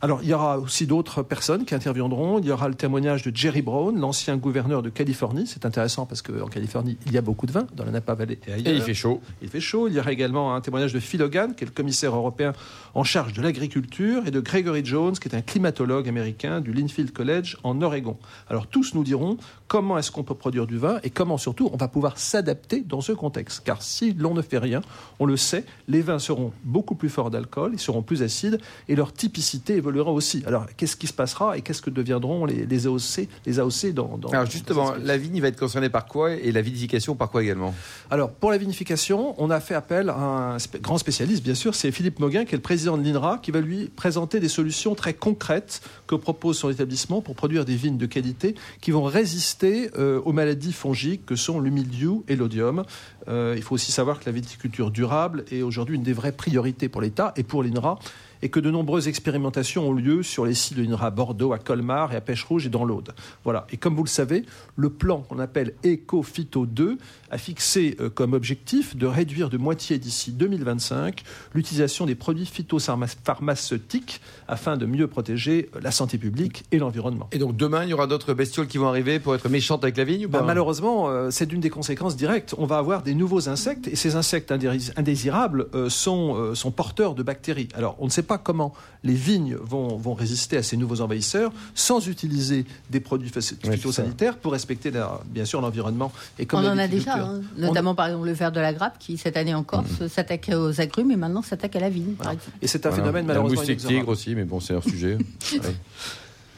Alors, 0.00 0.20
il 0.22 0.28
y 0.28 0.34
aura 0.34 0.58
aussi 0.58 0.86
d'autres 0.86 1.24
personnes 1.24 1.64
qui 1.64 1.74
interviendront. 1.74 2.38
Il 2.38 2.46
y 2.46 2.52
aura 2.52 2.68
le 2.68 2.74
témoignage 2.74 3.22
de 3.22 3.34
Jerry 3.34 3.62
Brown, 3.62 3.98
l'ancien 3.98 4.36
gouverneur 4.36 4.80
de 4.80 4.90
Californie. 4.90 5.48
C'est 5.48 5.66
intéressant 5.66 6.06
parce 6.06 6.22
qu'en 6.22 6.46
Californie, 6.46 6.96
il 7.06 7.12
y 7.12 7.18
a 7.18 7.20
beaucoup 7.20 7.46
de 7.46 7.52
vin, 7.52 7.66
dans 7.74 7.84
la 7.84 7.90
Napa 7.90 8.14
Valley 8.14 8.38
et 8.46 8.52
ailleurs. 8.52 8.74
Et 8.74 8.76
il 8.76 8.82
fait 8.82 8.94
chaud. 8.94 9.20
Il 9.42 9.48
fait 9.48 9.60
chaud. 9.60 9.88
Il 9.88 9.94
y 9.94 9.98
aura 9.98 10.12
également 10.12 10.54
un 10.54 10.60
témoignage 10.60 10.92
de 10.92 11.00
Phil 11.00 11.20
Hogan, 11.20 11.52
qui 11.56 11.64
est 11.64 11.66
le 11.66 11.72
commissaire 11.72 12.14
européen 12.14 12.52
en 12.94 13.02
charge 13.02 13.32
de 13.32 13.42
l'agriculture, 13.42 14.24
et 14.26 14.30
de 14.30 14.38
Gregory 14.38 14.84
Jones, 14.84 15.14
qui 15.18 15.28
est 15.28 15.34
un 15.34 15.42
climatologue 15.42 16.08
américain 16.08 16.60
du 16.60 16.72
Linfield 16.72 17.12
College 17.12 17.56
en 17.64 17.82
Oregon. 17.82 18.16
Alors 18.48 18.68
tous 18.68 18.94
nous 18.94 19.02
diront 19.02 19.36
comment 19.66 19.98
est-ce 19.98 20.12
qu'on 20.12 20.22
peut 20.22 20.34
produire 20.34 20.68
du 20.68 20.78
vin 20.78 21.00
et 21.02 21.10
comment 21.10 21.38
surtout 21.38 21.70
on 21.72 21.76
va 21.76 21.88
pouvoir 21.88 22.18
s'adapter 22.18 22.82
dans 22.82 23.00
ce 23.00 23.12
contexte. 23.12 23.62
Car 23.64 23.82
si 23.82 24.12
l'on 24.12 24.34
ne 24.34 24.42
fait 24.42 24.58
rien, 24.58 24.80
on 25.18 25.26
le 25.26 25.36
sait, 25.36 25.64
les 25.88 26.02
vins 26.02 26.20
seront 26.20 26.52
beaucoup 26.62 26.94
plus 26.94 27.08
forts 27.08 27.30
d'alcool, 27.30 27.72
ils 27.74 27.80
seront 27.80 28.02
plus 28.02 28.22
acides 28.22 28.60
et 28.88 28.94
leur 28.94 29.12
typicité 29.12 29.80
évoluera 29.88 30.12
aussi. 30.12 30.42
Alors 30.46 30.66
qu'est-ce 30.76 30.96
qui 30.96 31.06
se 31.06 31.12
passera 31.12 31.56
et 31.56 31.62
qu'est-ce 31.62 31.82
que 31.82 31.90
deviendront 31.90 32.44
les, 32.44 32.66
les 32.66 32.86
AOC, 32.86 33.28
les 33.46 33.58
AOC 33.58 33.92
dans, 33.92 34.18
dans 34.18 34.28
Alors 34.30 34.46
justement, 34.46 34.92
la 35.02 35.16
vigne 35.16 35.40
va 35.40 35.48
être 35.48 35.58
concernée 35.58 35.88
par 35.88 36.06
quoi 36.06 36.32
et 36.32 36.52
la 36.52 36.60
vinification 36.60 37.14
par 37.14 37.30
quoi 37.30 37.42
également? 37.42 37.74
Alors, 38.10 38.30
pour 38.30 38.50
la 38.50 38.58
vinification, 38.58 39.34
on 39.38 39.50
a 39.50 39.60
fait 39.60 39.74
appel 39.74 40.10
à 40.10 40.54
un 40.54 40.56
grand 40.82 40.98
spécialiste, 40.98 41.42
bien 41.42 41.54
sûr, 41.54 41.74
c'est 41.74 41.90
Philippe 41.90 42.18
Moguin, 42.18 42.44
qui 42.44 42.54
est 42.54 42.58
le 42.58 42.62
président 42.62 42.96
de 42.96 43.02
l'INRA, 43.02 43.38
qui 43.42 43.50
va 43.50 43.60
lui 43.60 43.86
présenter 43.86 44.40
des 44.40 44.48
solutions 44.48 44.94
très 44.94 45.14
concrètes 45.14 45.80
que 46.06 46.14
propose 46.14 46.58
son 46.58 46.70
établissement 46.70 47.22
pour 47.22 47.34
produire 47.34 47.64
des 47.64 47.76
vignes 47.76 47.98
de 47.98 48.06
qualité 48.06 48.54
qui 48.80 48.90
vont 48.90 49.04
résister 49.04 49.90
euh, 49.98 50.20
aux 50.24 50.32
maladies 50.32 50.72
fongiques 50.72 51.24
que 51.26 51.36
sont 51.36 51.60
le 51.60 51.70
mildiou 51.70 52.24
et 52.28 52.36
l'odium. 52.36 52.84
Euh, 53.28 53.54
il 53.56 53.62
faut 53.62 53.74
aussi 53.74 53.92
savoir 53.92 54.20
que 54.20 54.26
la 54.26 54.32
viticulture 54.32 54.90
durable 54.90 55.44
est 55.50 55.62
aujourd'hui 55.62 55.96
une 55.96 56.02
des 56.02 56.12
vraies 56.12 56.32
priorités 56.32 56.88
pour 56.88 57.00
l'État 57.00 57.32
et 57.36 57.42
pour 57.42 57.62
l'INRA 57.62 57.98
et 58.42 58.48
que 58.48 58.60
de 58.60 58.70
nombreuses 58.70 59.08
expérimentations 59.08 59.88
ont 59.88 59.92
lieu 59.92 60.22
sur 60.22 60.46
les 60.46 60.54
sites 60.54 60.76
de 60.76 60.82
l'INRA 60.82 61.06
à 61.06 61.10
Bordeaux, 61.10 61.52
à 61.52 61.58
Colmar 61.58 62.12
et 62.12 62.16
à 62.16 62.20
Pêche-Rouge 62.20 62.66
et 62.66 62.70
dans 62.70 62.84
l'Aude. 62.84 63.14
Voilà. 63.44 63.66
Et 63.70 63.76
comme 63.76 63.94
vous 63.94 64.04
le 64.04 64.08
savez, 64.08 64.44
le 64.76 64.90
plan 64.90 65.20
qu'on 65.20 65.38
appelle 65.38 65.74
EcoPhyto 65.84 66.66
2 66.66 66.98
a 67.30 67.38
fixé 67.38 67.96
euh, 68.00 68.08
comme 68.10 68.32
objectif 68.32 68.96
de 68.96 69.06
réduire 69.06 69.50
de 69.50 69.58
moitié 69.58 69.98
d'ici 69.98 70.32
2025 70.32 71.22
l'utilisation 71.54 72.06
des 72.06 72.14
produits 72.14 72.46
phytopharmaceutiques 72.46 74.20
afin 74.46 74.76
de 74.76 74.86
mieux 74.86 75.06
protéger 75.06 75.68
euh, 75.76 75.80
la 75.82 75.90
santé 75.90 76.18
publique 76.18 76.64
et 76.72 76.78
l'environnement. 76.78 77.28
Et 77.32 77.38
donc 77.38 77.56
demain, 77.56 77.84
il 77.84 77.90
y 77.90 77.94
aura 77.94 78.06
d'autres 78.06 78.34
bestioles 78.34 78.66
qui 78.66 78.78
vont 78.78 78.88
arriver 78.88 79.20
pour 79.20 79.34
être 79.34 79.48
méchantes 79.48 79.84
avec 79.84 79.96
la 79.96 80.04
vigne 80.04 80.26
ou 80.26 80.28
Bah, 80.28 80.40
pas 80.40 80.44
malheureusement, 80.44 81.08
euh, 81.08 81.30
c'est 81.30 81.46
d'une 81.46 81.60
des 81.60 81.70
conséquences 81.70 82.16
directes. 82.16 82.54
On 82.58 82.66
va 82.66 82.78
avoir 82.78 83.02
des 83.02 83.14
nouveaux 83.14 83.48
insectes 83.48 83.88
et 83.88 83.96
ces 83.96 84.16
insectes 84.16 84.52
indésirables 84.96 85.66
sont, 85.88 86.54
sont 86.54 86.70
porteurs 86.70 87.14
de 87.14 87.22
bactéries. 87.22 87.68
Alors, 87.74 87.96
on 87.98 88.06
ne 88.06 88.10
sait 88.10 88.22
pas 88.22 88.38
comment 88.38 88.72
les 89.04 89.14
vignes 89.14 89.56
vont, 89.60 89.96
vont 89.96 90.14
résister 90.14 90.56
à 90.56 90.62
ces 90.62 90.76
nouveaux 90.76 91.00
envahisseurs 91.00 91.52
sans 91.74 92.08
utiliser 92.08 92.64
des 92.90 93.00
produits 93.00 93.28
Ouais, 93.64 93.76
phytosanitaires 93.76 94.36
pour 94.38 94.52
respecter 94.52 94.90
la- 94.90 95.20
bien 95.26 95.44
sûr 95.44 95.60
l'environnement. 95.60 96.12
Et 96.38 96.46
comme 96.46 96.60
On 96.60 96.68
en 96.68 96.78
a 96.78 96.88
déjà. 96.88 97.17
Hein. 97.24 97.40
notamment 97.56 97.94
par 97.94 98.06
exemple 98.06 98.26
le 98.26 98.32
ver 98.32 98.52
de 98.52 98.60
la 98.60 98.72
grappe 98.72 98.98
qui 98.98 99.16
cette 99.18 99.36
année 99.36 99.54
encore 99.54 99.84
se- 99.98 100.08
s'attaquait 100.08 100.54
aux 100.54 100.80
agrumes 100.80 101.10
et 101.10 101.16
maintenant 101.16 101.42
s'attaque 101.42 101.76
à 101.76 101.80
la 101.80 101.88
vigne. 101.90 102.14
Par 102.14 102.32
exemple. 102.32 102.56
Et 102.62 102.66
c'est 102.66 102.84
un 102.86 102.90
Voilà. 102.90 103.02
phénomène 103.04 103.22
La 103.26 103.34
malheureusement 103.34 103.56
moustique 103.60 103.70
inexorable. 103.80 103.98
tigre 104.00 104.08
aussi, 104.12 104.34
mais 104.34 104.44
bon, 104.44 104.60
c'est 104.60 104.72
leur 104.72 104.84
sujet. 104.84 105.18
Ouais. 105.52 105.60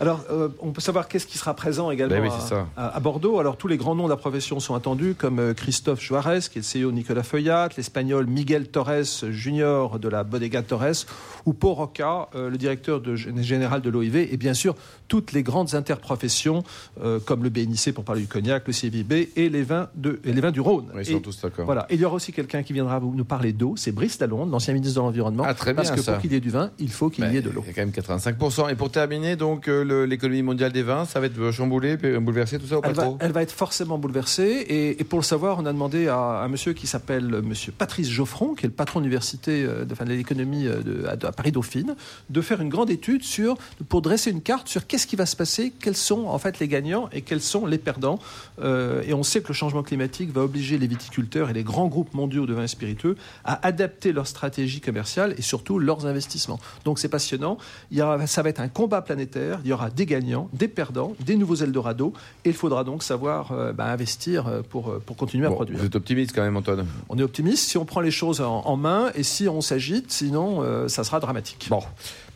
Alors, 0.01 0.25
euh, 0.31 0.49
on 0.61 0.71
peut 0.73 0.81
savoir 0.81 1.09
qu'est-ce 1.09 1.27
qui 1.27 1.37
sera 1.37 1.53
présent 1.55 1.91
également 1.91 2.17
Ben 2.17 2.23
oui, 2.23 2.57
à- 2.77 2.99
Bordeaux. 3.01 3.39
Alors, 3.39 3.57
tous 3.59 3.69
les 3.69 3.77
grands 3.77 3.95
noms 3.95 4.05
de 4.05 4.09
la 4.11 4.17
profession 4.17 4.59
sont 4.59 4.75
attendus, 4.75 5.15
comme 5.15 5.39
euh, 5.39 5.53
Christophe 5.53 6.01
Juarez, 6.01 6.41
qui 6.51 6.59
est 6.59 6.63
le 6.81 6.85
CEO 6.87 6.91
de 6.91 6.97
Nicolas 6.97 7.23
Feuillat, 7.23 7.69
l'Espagnol 7.77 8.27
Miguel 8.27 8.69
Torres 8.69 9.05
Junior 9.31 9.99
de 9.99 10.09
la 10.09 10.25
Bodega 10.25 10.63
Torres, 10.63 11.05
ou 11.45 11.53
Paul 11.53 11.75
Roca, 11.75 12.29
euh, 12.35 12.49
le 12.49 12.57
directeur 12.57 13.01
de, 13.01 13.15
général 13.15 13.83
de 13.83 13.91
l'OIV, 13.91 14.17
et 14.17 14.37
bien 14.39 14.55
sûr, 14.55 14.75
toutes 15.09 15.33
les 15.33 15.43
grandes 15.43 15.75
interprofessions, 15.75 16.63
euh, 17.03 17.19
comme 17.21 17.43
le 17.43 17.51
BNIC 17.51 17.93
pour 17.93 18.05
parler 18.05 18.23
du 18.23 18.27
cognac, 18.29 18.67
le 18.67 18.73
CVB 18.73 19.31
et 19.37 19.49
les 19.51 19.63
vins, 19.63 19.89
de, 19.97 20.19
et 20.25 20.33
les 20.33 20.41
vins 20.41 20.51
du 20.53 20.61
Rhône. 20.63 20.87
Ouais, 20.95 21.03
ils 21.05 21.11
Et- 21.11 21.13
sont 21.13 21.21
tous 21.21 21.43
d'accord. 21.43 21.67
Voilà. 21.67 21.87
Et 21.91 21.95
il 21.97 22.01
y 22.01 22.05
aura 22.07 22.15
aussi 22.17 22.33
quelqu'un 22.33 22.63
qui 22.63 22.73
viendra 22.73 23.01
nous 23.01 23.25
parler 23.25 23.53
d'eau, 23.53 23.75
c'est 23.77 23.93
Brice 23.93 24.19
Lalonde, 24.19 24.51
l'ancien 24.51 24.73
ministre 24.73 24.99
de 24.99 25.05
l'Environnement. 25.05 25.45
Ah, 25.47 25.53
très 25.53 25.75
Parce 25.75 25.89
bien, 25.89 25.97
que 25.97 26.03
ça. 26.03 26.13
pour 26.13 26.23
qu'il 26.23 26.33
y 26.33 26.37
ait 26.37 26.41
du 26.41 26.51
vin, 26.51 26.71
il 26.79 26.91
faut 26.91 27.11
qu'il 27.11 27.25
y 27.31 27.37
ait 27.37 27.43
de 27.43 27.49
Ben, 27.51 27.55
l'eau. 27.57 27.63
Il 27.65 27.69
y 27.69 27.71
a 27.71 27.75
quand 27.75 27.83
même 27.83 27.91
85%. 27.91 28.69
Et 28.71 28.77
pour 28.77 28.91
terminer, 28.91 29.37
donc, 29.37 29.67
le- 29.67 29.90
l'économie 29.95 30.43
mondiale 30.43 30.73
des 30.73 30.83
vins, 30.83 31.05
ça 31.05 31.21
va 31.21 31.27
être 31.27 31.51
chamboulé, 31.51 31.97
puis 31.97 32.17
bouleversé, 32.19 32.59
tout 32.59 32.67
ça 32.67 32.79
ou 32.79 32.81
pas 32.81 32.89
Elle 32.91 32.95
va, 32.95 33.03
trop? 33.05 33.17
elle 33.21 33.33
va 33.33 33.43
être 33.43 33.53
forcément 33.53 33.99
bouleversée. 33.99 34.65
Et, 34.69 35.01
et 35.01 35.05
pour 35.05 35.19
le 35.19 35.25
savoir, 35.25 35.59
on 35.59 35.67
a 35.67 35.73
demandé 35.73 36.09
à 36.09 36.17
un 36.43 36.49
monsieur 36.49 36.73
qui 36.73 36.87
s'appelle 36.87 37.35
euh, 37.35 37.43
monsieur 37.43 37.73
Patrice 37.73 38.09
Geoffron, 38.11 38.55
qui 38.55 38.67
est 38.67 38.69
le 38.69 38.75
patron 38.75 39.01
de 39.01 39.05
l'université 39.05 39.65
euh, 39.65 39.85
de, 39.85 39.93
enfin, 39.93 40.05
de 40.05 40.11
l'économie 40.13 40.67
euh, 40.67 41.07
à, 41.07 41.13
à 41.27 41.33
Paris-Dauphine, 41.33 41.95
de 42.29 42.41
faire 42.41 42.61
une 42.61 42.69
grande 42.69 42.91
étude 42.91 43.23
sur, 43.25 43.57
pour 43.89 44.03
dresser 44.03 44.31
une 44.31 44.43
carte 44.43 44.69
sur 44.69 44.87
qu'est-ce 44.87 45.07
qui 45.07 45.17
va 45.17 45.27
se 45.27 45.37
passer, 45.37 45.73
quels 45.81 45.97
sont 45.97 46.27
en 46.27 46.39
fait 46.39 46.59
les 46.59 46.69
gagnants 46.69 47.09
et 47.13 47.23
quels 47.23 47.41
sont 47.41 47.67
les 47.67 47.79
perdants. 47.79 48.19
Euh, 48.63 49.03
et 49.07 49.15
on 49.15 49.23
sait 49.23 49.41
que 49.41 49.49
le 49.49 49.55
changement 49.55 49.83
climatique 49.83 50.33
va 50.33 50.43
obliger 50.43 50.79
les 50.79 50.87
viticulteurs 50.87 51.51
et 51.51 51.53
les 51.53 51.63
grands 51.65 51.89
groupes 51.89 52.15
mondiaux 52.15 52.47
de 52.47 52.55
vins 52.55 52.67
spiritueux 52.67 53.17
à 53.45 53.67
adapter 53.67 54.13
leur 54.13 54.27
stratégie 54.27 54.81
commerciale 54.81 55.35
et 55.39 55.43
surtout 55.43 55.79
leurs 55.79 56.07
investissements. 56.07 56.61
Donc 56.85 56.99
c'est 56.99 57.09
passionnant. 57.09 57.59
Il 57.91 57.99
y 57.99 58.03
aura- 58.03 58.27
ça 58.27 58.43
va 58.43 58.49
être 58.51 58.61
un 58.61 58.69
combat 58.69 59.03
planétaire. 59.03 59.61
Il 59.65 59.71
y 59.71 59.73
aura 59.73 59.80
des 59.89 60.05
gagnants, 60.05 60.51
des 60.53 60.69
perdants, 60.69 61.15
des 61.21 61.37
nouveaux 61.37 61.57
Eldorado. 61.57 62.13
Et 62.45 62.51
il 62.51 62.55
faudra 62.55 62.85
donc 62.85 63.03
savoir 63.03 63.53
euh, 63.53 63.73
bah, 63.73 63.87
investir 63.87 64.47
euh, 64.47 64.61
pour, 64.69 64.91
euh, 64.91 65.03
pour 65.05 65.17
continuer 65.17 65.47
à 65.47 65.51
produire. 65.51 65.79
Vous 65.79 65.87
êtes 65.87 65.97
optimiste 65.97 66.33
quand 66.35 66.43
même, 66.43 66.57
Antoine. 66.57 66.87
On 67.09 67.19
est 67.19 67.23
optimiste 67.23 67.69
si 67.69 67.79
on 67.79 67.85
prend 67.85 68.01
les 68.01 68.11
choses 68.11 68.41
en, 68.41 68.61
en 68.61 68.77
main 68.77 69.11
et 69.15 69.23
si 69.23 69.49
on 69.49 69.61
s'agite, 69.63 70.13
sinon 70.13 70.63
euh, 70.63 70.89
ça 70.89 71.05
sera 71.05 71.21
dramatique. 71.21 71.69
Bon. 71.71 71.81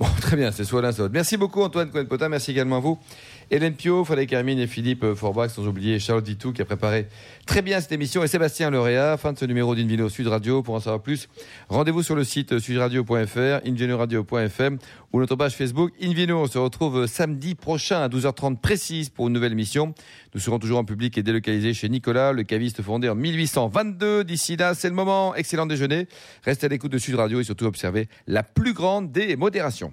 Bon, 0.00 0.06
très 0.20 0.36
bien, 0.36 0.50
c'est 0.52 0.64
soit 0.64 0.82
l'un, 0.82 0.92
soit 0.92 1.04
l'autre. 1.04 1.14
Merci 1.14 1.36
beaucoup, 1.36 1.62
Antoine 1.62 1.90
Cohen-Potin. 1.90 2.28
Merci 2.28 2.52
également 2.52 2.76
à 2.78 2.80
vous. 2.80 2.98
Hélène 3.50 3.74
Pio, 3.74 4.04
Frédéric 4.04 4.32
Hermine 4.32 4.58
et 4.58 4.66
Philippe 4.66 5.14
Forbach, 5.14 5.50
sans 5.50 5.66
oublier 5.66 5.98
Charles 5.98 6.22
Ditou 6.22 6.52
qui 6.52 6.62
a 6.62 6.64
préparé 6.64 7.06
très 7.46 7.62
bien 7.62 7.80
cette 7.80 7.92
émission 7.92 8.22
et 8.22 8.28
Sébastien 8.28 8.70
Lauréat. 8.70 9.16
Fin 9.16 9.32
de 9.32 9.38
ce 9.38 9.44
numéro 9.44 9.74
d'Invino 9.74 10.08
Sud 10.08 10.26
Radio. 10.28 10.62
Pour 10.62 10.74
en 10.74 10.80
savoir 10.80 11.02
plus, 11.02 11.28
rendez-vous 11.68 12.02
sur 12.02 12.14
le 12.14 12.24
site 12.24 12.58
sudradio.fr, 12.58 13.66
ingénieuradio.fm 13.66 14.78
ou 15.12 15.20
notre 15.20 15.36
page 15.36 15.54
Facebook 15.54 15.92
Invino. 16.02 16.40
On 16.42 16.46
se 16.46 16.58
retrouve 16.58 17.06
samedi 17.06 17.54
prochain 17.54 18.00
à 18.00 18.08
12h30 18.08 18.58
précise 18.58 19.10
pour 19.10 19.28
une 19.28 19.34
nouvelle 19.34 19.52
émission. 19.52 19.94
Nous 20.34 20.40
serons 20.40 20.58
toujours 20.58 20.78
en 20.78 20.84
public 20.84 21.16
et 21.18 21.22
délocalisés 21.22 21.74
chez 21.74 21.88
Nicolas, 21.88 22.32
le 22.32 22.42
caviste 22.44 22.82
fondé 22.82 23.08
en 23.08 23.14
1822. 23.14 24.24
D'ici 24.24 24.56
là, 24.56 24.74
c'est 24.74 24.88
le 24.88 24.94
moment. 24.94 25.34
Excellent 25.34 25.66
déjeuner. 25.66 26.08
Restez 26.44 26.66
à 26.66 26.68
l'écoute 26.68 26.92
de 26.92 26.98
Sud 26.98 27.14
Radio 27.14 27.40
et 27.40 27.44
surtout 27.44 27.66
observez 27.66 28.08
la 28.26 28.42
plus 28.42 28.72
grande 28.72 29.12
des 29.12 29.36
modérations. 29.36 29.92